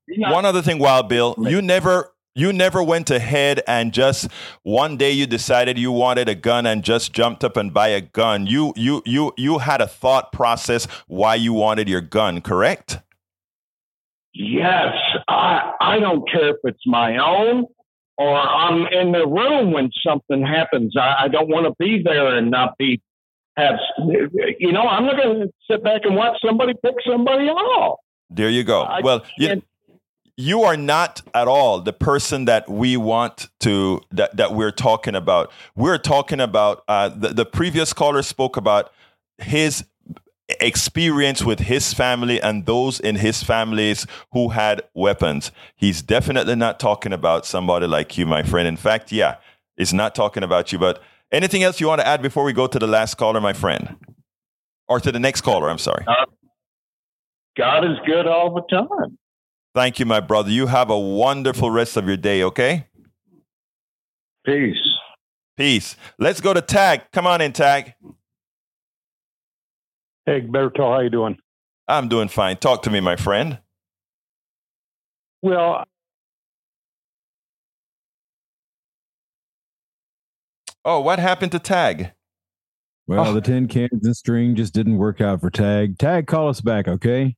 [0.09, 2.13] Not, one other thing, Wild Bill, you never.
[2.37, 4.31] You never went ahead and just
[4.63, 8.03] one day you decided you wanted a gun and just jumped up and buy a
[8.03, 8.47] gun.
[8.47, 12.99] You you you you had a thought process why you wanted your gun, correct?
[14.35, 14.95] Yes,
[15.29, 17.65] I I don't care if it's my own
[18.19, 20.95] or I'm in the room when something happens.
[20.95, 23.01] I, I don't want to be there and not be
[23.57, 23.77] have
[24.59, 28.51] you know i'm not going to sit back and watch somebody pick somebody off there
[28.51, 29.63] you go I well you,
[30.37, 35.15] you are not at all the person that we want to that, that we're talking
[35.15, 38.93] about we're talking about uh, the, the previous caller spoke about
[39.39, 39.85] his
[40.61, 46.79] experience with his family and those in his families who had weapons he's definitely not
[46.79, 49.37] talking about somebody like you my friend in fact yeah
[49.77, 52.67] he's not talking about you but Anything else you want to add before we go
[52.67, 53.97] to the last caller, my friend?
[54.89, 56.05] Or to the next caller, I'm sorry.
[56.07, 56.27] Uh,
[57.57, 59.19] God is good all the time.
[59.77, 60.49] Thank you, my brother.
[60.51, 62.87] You have a wonderful rest of your day, okay?
[64.47, 64.79] Peace.
[65.59, 65.97] Peace.
[66.19, 67.03] Let's go to Tag.
[67.13, 67.93] Come on in, Tag.
[70.25, 71.37] Hey, Berto, how you doing?
[71.87, 72.57] I'm doing fine.
[72.57, 73.59] Talk to me, my friend.
[75.43, 75.85] Well,
[80.87, 82.13] Oh, what happened to Tag?
[83.07, 83.35] Well, oh.
[83.35, 85.99] the tin cans and string just didn't work out for Tag.
[85.99, 87.37] Tag, call us back, okay?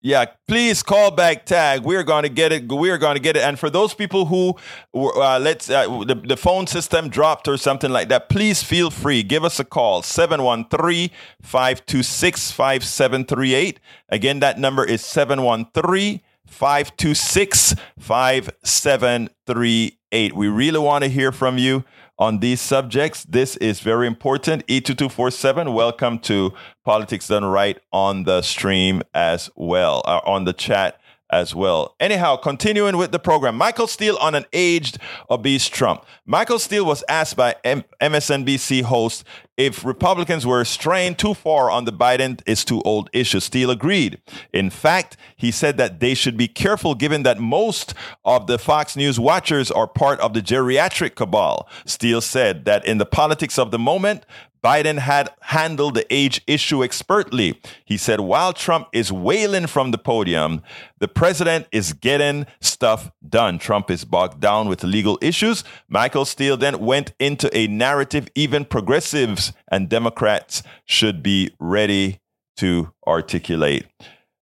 [0.00, 1.82] Yeah, please call back tag.
[1.82, 2.68] We're going to get it.
[2.68, 3.42] We're going to get it.
[3.42, 4.54] And for those people who,
[4.94, 9.24] uh, let's, uh, the, the phone system dropped or something like that, please feel free.
[9.24, 11.10] Give us a call 713
[11.42, 13.80] 526 5738.
[14.08, 20.36] Again, that number is 713 526 5738.
[20.36, 21.82] We really want to hear from you
[22.18, 23.24] on these subjects.
[23.24, 24.66] This is very important.
[24.66, 26.52] E2247, welcome to
[26.84, 31.00] Politics Done Right on the stream as well, uh, on the chat
[31.30, 31.94] as well.
[32.00, 34.98] Anyhow, continuing with the program, Michael Steele on an aged,
[35.30, 36.04] obese Trump.
[36.24, 39.24] Michael Steele was asked by M- MSNBC host
[39.58, 43.40] if Republicans were straying too far on the Biden is too old issue.
[43.40, 44.20] Steele agreed.
[44.52, 47.92] In fact, he said that they should be careful given that most
[48.24, 51.68] of the Fox News watchers are part of the geriatric cabal.
[51.84, 54.24] Steele said that in the politics of the moment,
[54.62, 57.60] Biden had handled the age issue expertly.
[57.84, 60.62] He said, while Trump is wailing from the podium,
[60.98, 63.58] the president is getting stuff done.
[63.58, 65.64] Trump is bogged down with legal issues.
[65.88, 72.20] Michael Steele then went into a narrative even progressives and Democrats should be ready
[72.56, 73.86] to articulate.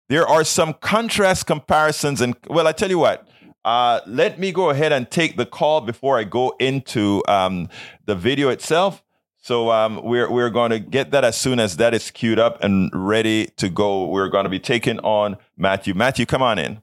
[0.08, 3.28] There are some contrast comparisons, and well, I tell you what.
[3.66, 7.68] Uh, let me go ahead and take the call before I go into um,
[8.06, 9.04] the video itself.
[9.46, 12.64] So um, we're we're going to get that as soon as that is queued up
[12.64, 14.08] and ready to go.
[14.08, 15.94] We're going to be taking on Matthew.
[15.94, 16.82] Matthew, come on in.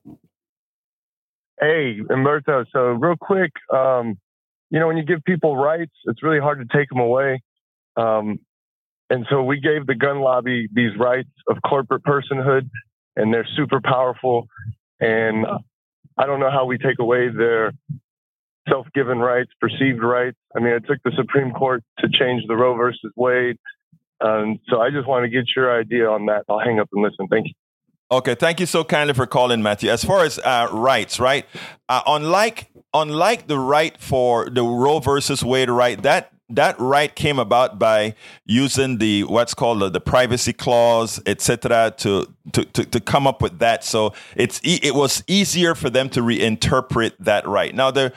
[1.61, 2.65] Hey, Umberto.
[2.73, 4.17] So real quick, um,
[4.71, 7.43] you know, when you give people rights, it's really hard to take them away.
[7.97, 8.39] Um,
[9.11, 12.71] and so we gave the gun lobby these rights of corporate personhood,
[13.17, 14.47] and they're super powerful.
[15.01, 15.47] And
[16.17, 17.73] I don't know how we take away their
[18.69, 20.37] self-given rights, perceived rights.
[20.57, 23.59] I mean, it took the Supreme Court to change the Roe versus Wade.
[24.21, 26.45] Um, so I just want to get your idea on that.
[26.49, 27.27] I'll hang up and listen.
[27.29, 27.53] Thank you.
[28.13, 29.89] Okay, thank you so kindly for calling, Matthew.
[29.89, 31.47] As far as uh, rights, right?
[31.89, 37.39] Uh, unlike unlike the right for the Roe versus Wade right, that that right came
[37.39, 43.01] about by using the what's called the, the privacy clause, etc., to, to to to
[43.01, 43.83] come up with that.
[43.83, 47.75] So it's it was easier for them to reinterpret that right.
[47.75, 48.13] Now the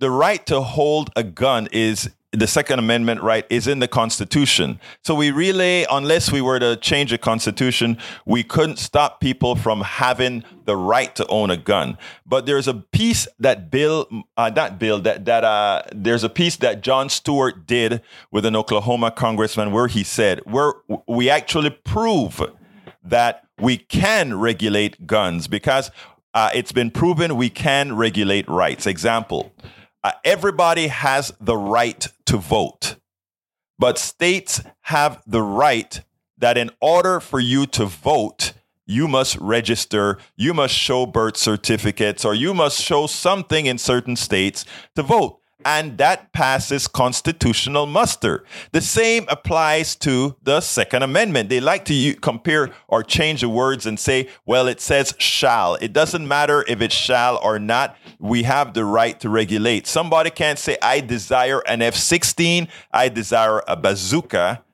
[0.00, 4.78] the right to hold a gun is the Second Amendment right is in the Constitution.
[5.02, 7.96] So we really, unless we were to change the Constitution,
[8.26, 11.96] we couldn't stop people from having the right to own a gun.
[12.26, 16.56] But there's a piece that Bill, uh, not Bill, that that uh, there's a piece
[16.56, 20.74] that Jon Stewart did with an Oklahoma congressman where he said, where
[21.06, 22.42] we actually prove
[23.02, 25.90] that we can regulate guns because
[26.34, 28.86] uh, it's been proven we can regulate rights.
[28.86, 29.50] Example
[30.04, 32.96] uh, everybody has the right to vote,
[33.78, 36.02] but states have the right
[36.38, 38.52] that in order for you to vote,
[38.86, 44.16] you must register, you must show birth certificates, or you must show something in certain
[44.16, 48.44] states to vote and that passes constitutional muster.
[48.72, 51.48] The same applies to the Second Amendment.
[51.48, 55.74] They like to compare or change the words and say, well, it says shall.
[55.76, 57.96] It doesn't matter if it's shall or not.
[58.18, 59.86] We have the right to regulate.
[59.86, 64.64] Somebody can't say, I desire an F 16, I desire a bazooka.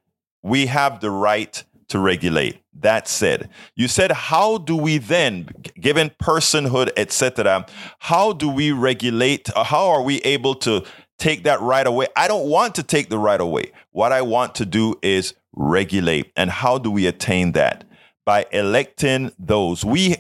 [0.43, 2.64] We have the right to regulate.
[2.81, 5.49] That said, you said, how do we then,
[5.81, 7.67] given personhood, etc.,
[8.01, 9.49] how do we regulate?
[9.55, 10.85] Uh, how are we able to
[11.19, 12.09] take that right away?
[12.17, 13.73] I don't want to take the right away.
[13.93, 16.33] What I want to do is regulate.
[16.37, 17.85] And how do we attain that?
[18.27, 19.85] By electing those.
[19.85, 20.17] We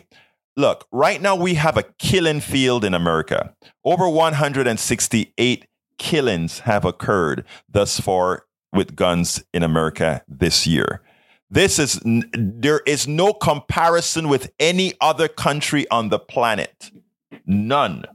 [0.57, 3.55] look, right now we have a killing field in America.
[3.85, 5.67] Over 168
[5.99, 11.01] killings have occurred thus far with guns in America this year.
[11.55, 16.91] This is, there is no comparison with any other country on the planet.
[17.47, 18.07] None.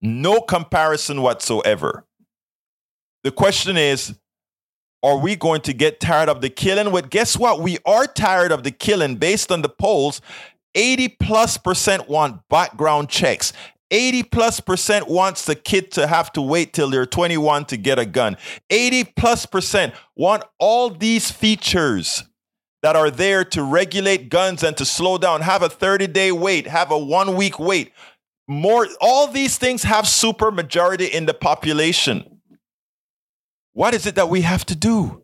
[0.00, 2.04] No comparison whatsoever.
[3.22, 4.16] The question is,
[5.04, 6.90] are we going to get tired of the killing?
[6.90, 7.60] Well, guess what?
[7.60, 10.20] We are tired of the killing based on the polls.
[10.74, 13.52] 80 plus percent want background checks.
[13.92, 18.00] 80 plus percent wants the kid to have to wait till they're 21 to get
[18.00, 18.36] a gun.
[18.68, 22.24] 80 plus percent want all these features
[22.82, 26.66] that are there to regulate guns and to slow down, have a 30 day wait,
[26.66, 27.92] have a one week wait.
[28.48, 32.40] More, all these things have super majority in the population.
[33.72, 35.22] What is it that we have to do?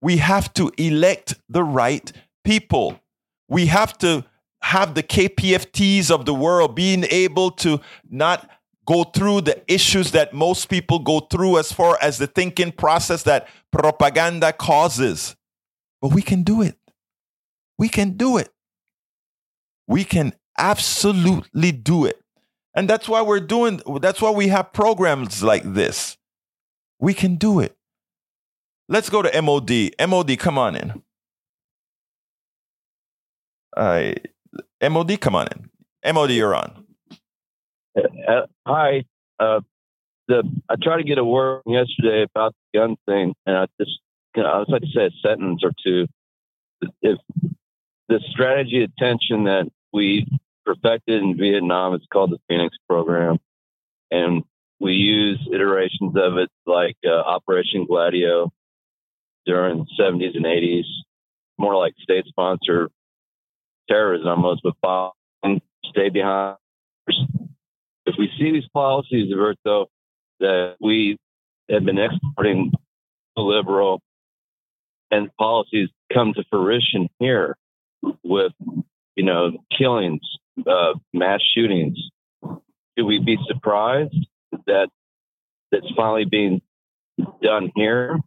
[0.00, 2.10] We have to elect the right
[2.44, 2.98] people.
[3.48, 4.24] We have to
[4.62, 8.50] have the KPFTs of the world being able to not
[8.86, 13.22] go through the issues that most people go through as far as the thinking process
[13.24, 15.36] that propaganda causes.
[16.00, 16.76] But we can do it.
[17.78, 18.50] We can do it.
[19.86, 22.20] We can absolutely do it.
[22.74, 26.16] And that's why we're doing, that's why we have programs like this.
[27.00, 27.76] We can do it.
[28.88, 29.90] Let's go to MOD.
[30.08, 31.02] MOD, come on in.
[33.76, 34.12] Uh,
[34.82, 36.14] MOD, come on in.
[36.14, 36.84] MOD, you're on.
[37.96, 39.04] Uh, uh, hi.
[39.38, 39.60] Uh,
[40.26, 43.98] the I tried to get a word yesterday about the gun thing, and I just
[44.36, 46.06] you know, I was like to say a sentence or two.
[47.02, 47.18] If
[48.08, 50.26] the strategy of tension that we
[50.64, 53.38] perfected in Vietnam, is called the Phoenix Program,
[54.10, 54.42] and
[54.80, 58.50] we use iterations of it like uh, Operation Gladio
[59.46, 60.84] during the 70s and 80s,
[61.56, 62.90] more like state-sponsored
[63.88, 65.12] terrorism almost, but
[65.86, 66.56] stay behind.
[68.06, 69.86] If we see these policies, Roberto,
[70.40, 71.16] that we
[71.68, 72.72] have been exporting
[73.36, 74.00] liberal
[75.10, 77.56] and policies come to fruition here
[78.22, 78.52] with,
[79.16, 80.20] you know, killings,
[80.66, 81.98] uh, mass shootings,
[82.96, 84.26] do we be surprised
[84.66, 84.88] that
[85.70, 86.60] that's finally being
[87.42, 88.18] done here?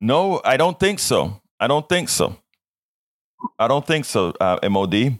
[0.00, 1.40] No, I don't think so.
[1.58, 2.36] I don't think so.
[3.58, 5.18] I don't think so, uh, MOD.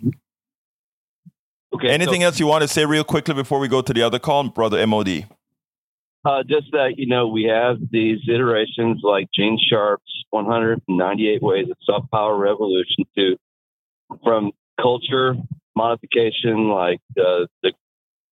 [1.75, 1.89] Okay.
[1.89, 4.19] Anything so, else you want to say real quickly before we go to the other
[4.19, 5.27] call, brother MOD?
[6.29, 11.77] Uh, just that you know, we have these iterations like Gene Sharp's 198 Ways of
[11.83, 13.37] Soft Power Revolution to
[14.23, 15.37] from culture
[15.75, 17.73] modification, like the the,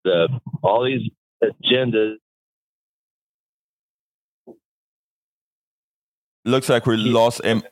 [0.04, 0.28] the
[0.62, 1.10] all these
[1.44, 2.18] agendas.
[6.46, 7.64] Looks like we lost M.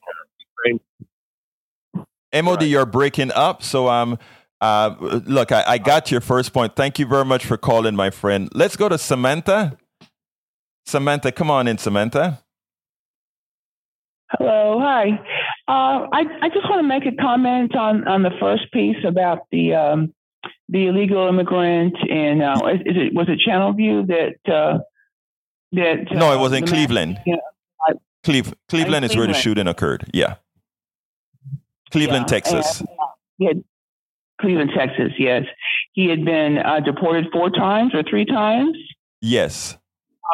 [2.33, 3.61] MOD, you're breaking up.
[3.61, 4.17] So um,
[4.61, 6.75] uh, look, I, I got your first point.
[6.75, 8.49] Thank you very much for calling, my friend.
[8.55, 9.77] Let's go to Samantha.
[10.87, 12.41] Samantha, come on in, Samantha.
[14.29, 15.09] Hello, hi.
[15.67, 19.39] Uh, I I just want to make a comment on on the first piece about
[19.51, 20.13] the um,
[20.69, 24.79] the illegal immigrant and uh, is, is, it was it Channelview that uh,
[25.73, 27.19] that no, it was in Cleveland.
[27.25, 27.35] yeah,
[28.23, 29.17] Cleve, Cleveland is Cleveland.
[29.17, 30.09] where the shooting occurred.
[30.13, 30.35] Yeah,
[31.91, 32.83] Cleveland, yeah, Texas.
[33.39, 33.53] And, uh,
[34.39, 35.11] Cleveland, Texas.
[35.17, 35.43] Yes,
[35.93, 38.77] he had been uh, deported four times or three times.
[39.21, 39.77] Yes.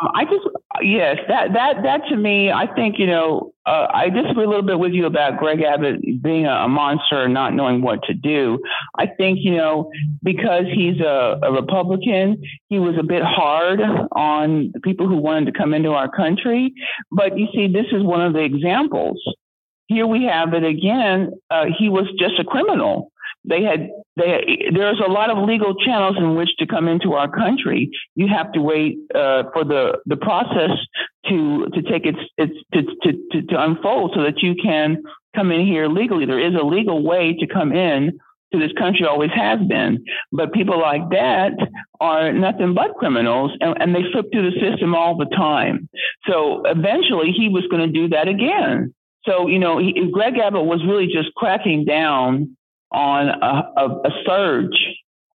[0.02, 0.48] Um, I just
[0.82, 4.66] yes, that that that to me, I think you know, uh, I disagree a little
[4.66, 8.14] bit with you about Greg Abbott being a, a monster and not knowing what to
[8.14, 8.60] do.
[8.98, 9.92] I think you know
[10.24, 13.82] because he's a, a Republican, he was a bit hard
[14.14, 16.74] on people who wanted to come into our country.
[17.12, 19.22] But you see, this is one of the examples.
[19.88, 21.34] Here we have it again.
[21.52, 23.12] Uh, he was just a criminal
[23.46, 27.30] they had they there's a lot of legal channels in which to come into our
[27.30, 27.90] country.
[28.16, 30.72] You have to wait uh, for the the process
[31.30, 35.04] to to take its its to, to, to to unfold so that you can
[35.36, 36.26] come in here legally.
[36.26, 38.20] There is a legal way to come in
[38.54, 40.06] to this country always has been.
[40.32, 41.54] But people like that
[42.00, 45.90] are nothing but criminals and, and they slip through the system all the time.
[46.30, 48.94] So eventually he was going to do that again.
[49.26, 52.56] So, you know, he, Greg Abbott was really just cracking down
[52.94, 54.78] on a, a, a surge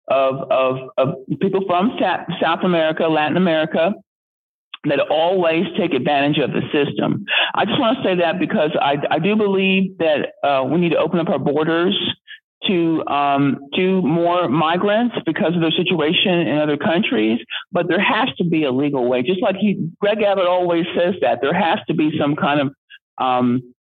[0.09, 1.98] of, of, of people from
[2.40, 3.92] South America, Latin America,
[4.84, 7.24] that always take advantage of the system.
[7.54, 10.90] I just want to say that because I, I do believe that uh, we need
[10.90, 11.96] to open up our borders
[12.66, 17.40] to um, to more migrants because of their situation in other countries.
[17.70, 21.14] But there has to be a legal way, just like he, Greg Abbott always says
[21.22, 22.74] that there has to be some kind of
[23.18, 23.74] um,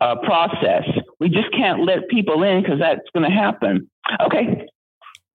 [0.00, 0.84] uh, process.
[1.20, 3.90] We just can't let people in because that's going to happen.
[4.20, 4.66] Okay.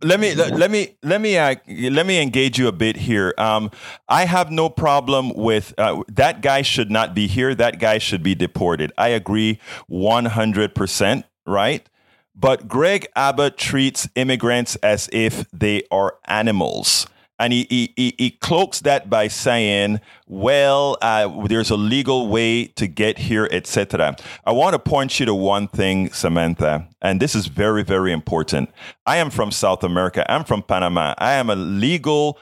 [0.02, 3.34] Let me let, me let me uh, let me engage you a bit here.
[3.38, 3.72] Um,
[4.10, 7.56] I have no problem with uh, that guy should not be here.
[7.56, 8.92] That guy should be deported.
[8.98, 11.26] I agree one hundred percent.
[11.48, 11.88] Right.
[12.36, 17.08] But Greg Abbott treats immigrants as if they are animals.
[17.38, 22.88] And he, he, he, cloaks that by saying, well, uh, there's a legal way to
[22.88, 24.16] get here, etc.
[24.46, 28.70] I want to point you to one thing, Samantha, and this is very, very important.
[29.06, 30.26] I am from South America.
[30.32, 31.14] I'm from Panama.
[31.18, 32.40] I am a legal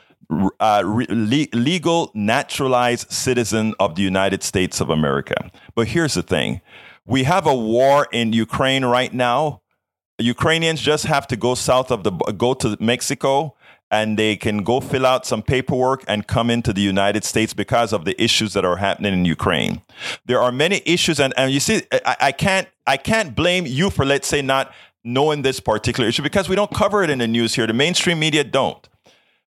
[0.59, 5.51] uh, re- legal naturalized citizen of the United States of America.
[5.75, 6.61] But here's the thing
[7.05, 9.61] we have a war in Ukraine right now.
[10.19, 13.55] Ukrainians just have to go south of the go to Mexico
[13.93, 17.93] and they can go fill out some paperwork and come into the United States because
[17.93, 19.83] of the issues that are happening in Ukraine.
[20.25, 23.91] There are many issues, and, and you see, I, I can't I can't blame you
[23.91, 24.73] for let's say not
[25.03, 27.67] knowing this particular issue because we don't cover it in the news here.
[27.67, 28.89] The mainstream media don't.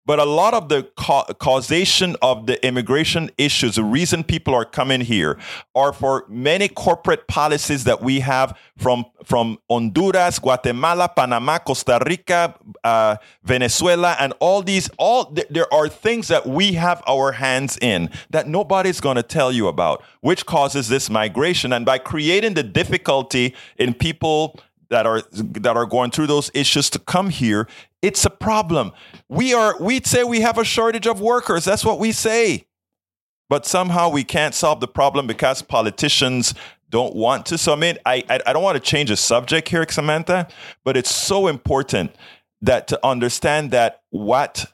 [0.05, 4.65] But a lot of the ca- causation of the immigration issues, the reason people are
[4.65, 5.37] coming here,
[5.73, 12.53] are for many corporate policies that we have from from Honduras, Guatemala, Panama, Costa Rica,
[12.83, 14.89] uh, Venezuela, and all these.
[14.97, 19.23] All th- there are things that we have our hands in that nobody's going to
[19.23, 21.73] tell you about, which causes this migration.
[21.73, 26.89] And by creating the difficulty in people that are that are going through those issues
[26.91, 27.67] to come here
[28.05, 28.91] it's a problem
[29.29, 32.65] we are we'd say we have a shortage of workers that's what we say
[33.49, 36.53] but somehow we can't solve the problem because politicians
[36.91, 39.69] don't want to so i mean i i, I don't want to change the subject
[39.69, 40.47] here samantha
[40.83, 42.15] but it's so important
[42.61, 44.71] that to understand that what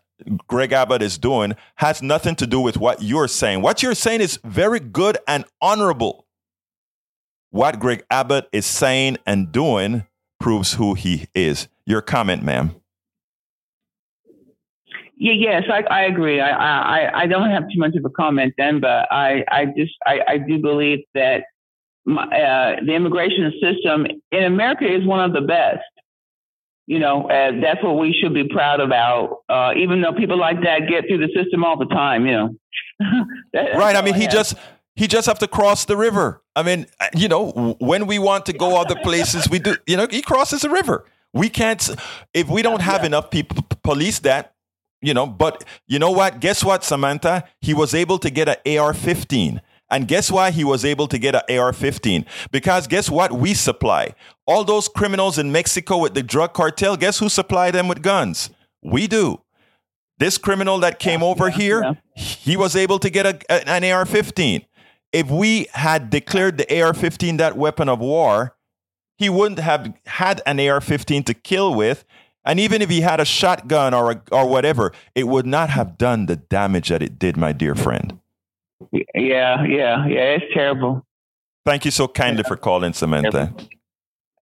[0.47, 3.63] Greg Abbott is doing has nothing to do with what you're saying.
[3.63, 6.27] What you're saying is very good and honorable.
[7.49, 10.05] What Greg Abbott is saying and doing
[10.39, 11.67] proves who he is.
[11.85, 12.80] Your comment, ma'am.
[15.21, 16.41] Yeah, yes, I, I agree.
[16.41, 19.93] I, I, I don't have too much of a comment then, but I, I just,
[20.03, 21.43] I, I do believe that
[22.05, 25.83] my, uh, the immigration system in America is one of the best.
[26.87, 29.43] You know, uh, that's what we should be proud about.
[29.47, 32.55] Uh, even though people like that get through the system all the time, you know.
[33.53, 33.95] that, right.
[33.95, 34.55] I mean, he just
[34.95, 36.41] he just have to cross the river.
[36.55, 39.75] I mean, you know, when we want to go other places, we do.
[39.85, 41.05] You know, he crosses the river.
[41.31, 41.87] We can't
[42.33, 44.55] if we don't have enough people police that.
[45.01, 46.39] You know, but you know what?
[46.39, 47.43] Guess what, Samantha?
[47.59, 49.61] He was able to get an AR 15.
[49.89, 52.25] And guess why he was able to get an AR 15?
[52.51, 53.33] Because guess what?
[53.33, 54.15] We supply.
[54.47, 58.51] All those criminals in Mexico with the drug cartel, guess who supply them with guns?
[58.81, 59.41] We do.
[60.17, 61.93] This criminal that came over yeah, here, yeah.
[62.15, 64.65] he was able to get a, a, an AR 15.
[65.11, 68.55] If we had declared the AR 15 that weapon of war,
[69.17, 72.05] he wouldn't have had an AR 15 to kill with.
[72.45, 75.97] And even if he had a shotgun or, a, or whatever, it would not have
[75.97, 78.19] done the damage that it did, my dear friend.
[78.91, 80.35] Yeah, yeah, yeah.
[80.35, 81.05] It's terrible.
[81.65, 83.53] Thank you so kindly for calling, Samantha.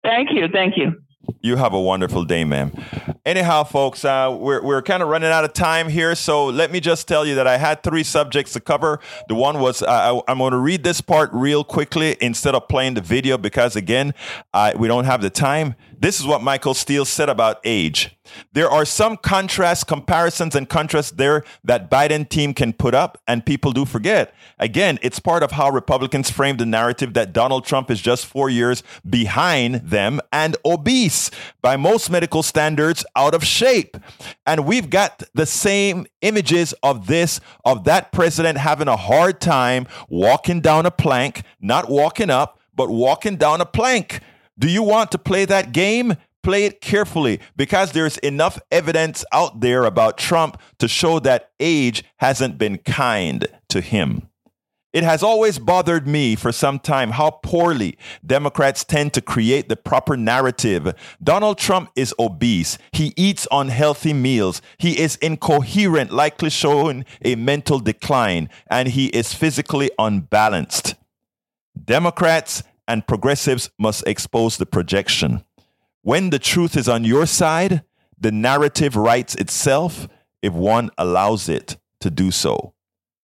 [0.04, 0.48] Thank you.
[0.52, 1.02] Thank you.
[1.42, 2.72] You have a wonderful day, ma'am.
[3.26, 6.14] Anyhow, folks, uh, we're, we're kind of running out of time here.
[6.16, 9.00] So let me just tell you that I had three subjects to cover.
[9.28, 12.68] The one was uh, I, am going to read this part real quickly instead of
[12.68, 14.14] playing the video because, again,
[14.54, 15.76] I, we don't have the time.
[16.00, 18.16] This is what Michael Steele said about age.
[18.54, 23.46] There are some contrast comparisons, and contrasts there that Biden team can put up, and
[23.46, 24.34] people do forget.
[24.60, 28.50] Again, it's part of how Republicans frame the narrative that Donald Trump is just four
[28.50, 31.32] years behind them and obese
[31.62, 33.98] by most medical standards, out of shape.
[34.46, 39.88] And we've got the same images of this, of that president having a hard time
[40.10, 44.22] walking down a plank, not walking up, but walking down a plank.
[44.58, 46.16] Do you want to play that game?
[46.42, 52.04] Play it carefully because there's enough evidence out there about Trump to show that age
[52.18, 54.30] hasn't been kind to him.
[54.94, 59.76] It has always bothered me for some time how poorly Democrats tend to create the
[59.76, 60.94] proper narrative.
[61.22, 62.78] Donald Trump is obese.
[62.94, 64.62] He eats unhealthy meals.
[64.78, 70.96] He is incoherent, likely showing a mental decline, and he is physically unbalanced.
[71.84, 75.44] Democrats and progressives must expose the projection.
[76.02, 77.84] When the truth is on your side,
[78.20, 80.08] the narrative writes itself
[80.42, 82.74] if one allows it to do so.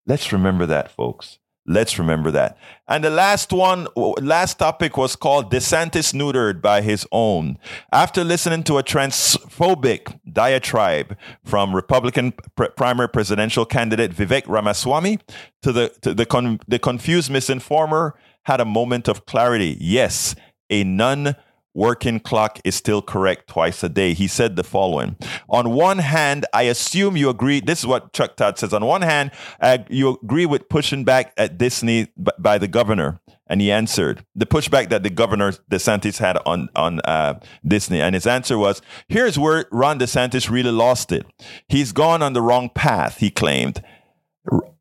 [0.08, 1.38] Let's remember that, folks.
[1.68, 2.58] Let's remember that.
[2.88, 7.60] And the last one, last topic was called DeSantis neutered by his own.
[7.94, 15.20] After listening to a transphobic diatribe from Republican pr- primary presidential candidate Vivek Ramaswamy
[15.62, 18.14] to the, to the, con- the confused misinformer
[18.44, 19.78] had a moment of clarity.
[19.80, 20.36] Yes,
[20.70, 21.36] a non
[21.74, 24.14] working clock is still correct twice a day.
[24.14, 25.16] He said the following
[25.50, 27.62] On one hand, I assume you agree.
[27.62, 28.74] This is what Chuck Todd says.
[28.74, 33.20] On one hand, uh, you agree with pushing back at Disney b- by the governor.
[33.48, 37.38] And he answered the pushback that the governor DeSantis had on on uh,
[37.68, 41.26] Disney, and his answer was, "Here's where Ron DeSantis really lost it.
[41.68, 43.84] He's gone on the wrong path." He claimed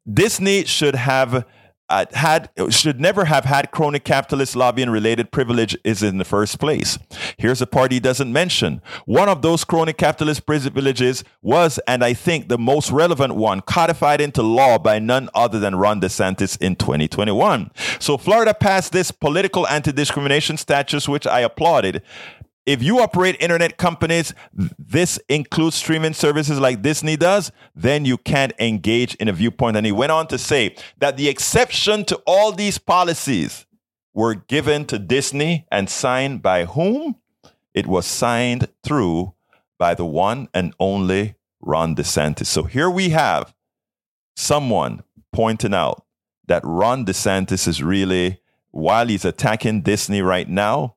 [0.09, 1.45] Disney should have
[1.91, 6.59] uh, had should never have had crony capitalist lobbying related privilege is in the first
[6.59, 6.99] place.
[7.36, 8.80] Here's a part he doesn't mention.
[9.05, 14.20] One of those crony capitalist privileges was, and I think the most relevant one, codified
[14.20, 17.70] into law by none other than Ron DeSantis in 2021.
[17.99, 22.03] So Florida passed this political anti-discrimination statute, which I applauded
[22.71, 28.53] if you operate internet companies, this includes streaming services like Disney does, then you can't
[28.59, 29.77] engage in a viewpoint.
[29.77, 33.66] And he went on to say that the exception to all these policies
[34.14, 37.16] were given to Disney and signed by whom?
[37.75, 39.35] It was signed through
[39.79, 42.47] by the one and only Ron DeSantis.
[42.47, 43.55] So here we have
[44.37, 45.03] someone
[45.33, 46.05] pointing out
[46.47, 48.41] that Ron DeSantis is really,
[48.71, 50.97] while he's attacking Disney right now,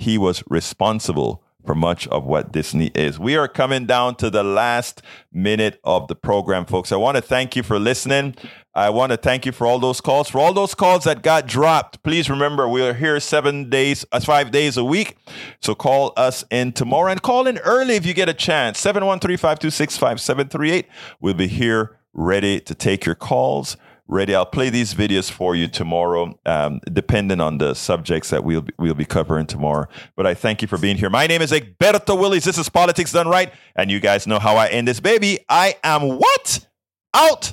[0.00, 3.18] he was responsible for much of what Disney is.
[3.18, 6.90] We are coming down to the last minute of the program, folks.
[6.90, 8.34] I want to thank you for listening.
[8.74, 10.30] I want to thank you for all those calls.
[10.30, 14.20] For all those calls that got dropped, please remember we are here seven days, uh,
[14.20, 15.16] five days a week.
[15.60, 18.78] So call us in tomorrow and call in early if you get a chance.
[18.78, 20.86] 713 526 5738.
[21.20, 23.76] We'll be here ready to take your calls
[24.10, 24.34] ready.
[24.34, 28.72] I'll play these videos for you tomorrow, um, depending on the subjects that we'll be,
[28.78, 29.86] we'll be covering tomorrow.
[30.16, 31.10] But I thank you for being here.
[31.10, 32.44] My name is Egberto Willies.
[32.44, 35.38] This is Politics Done Right, and you guys know how I end this baby.
[35.48, 36.66] I am what
[37.14, 37.52] out.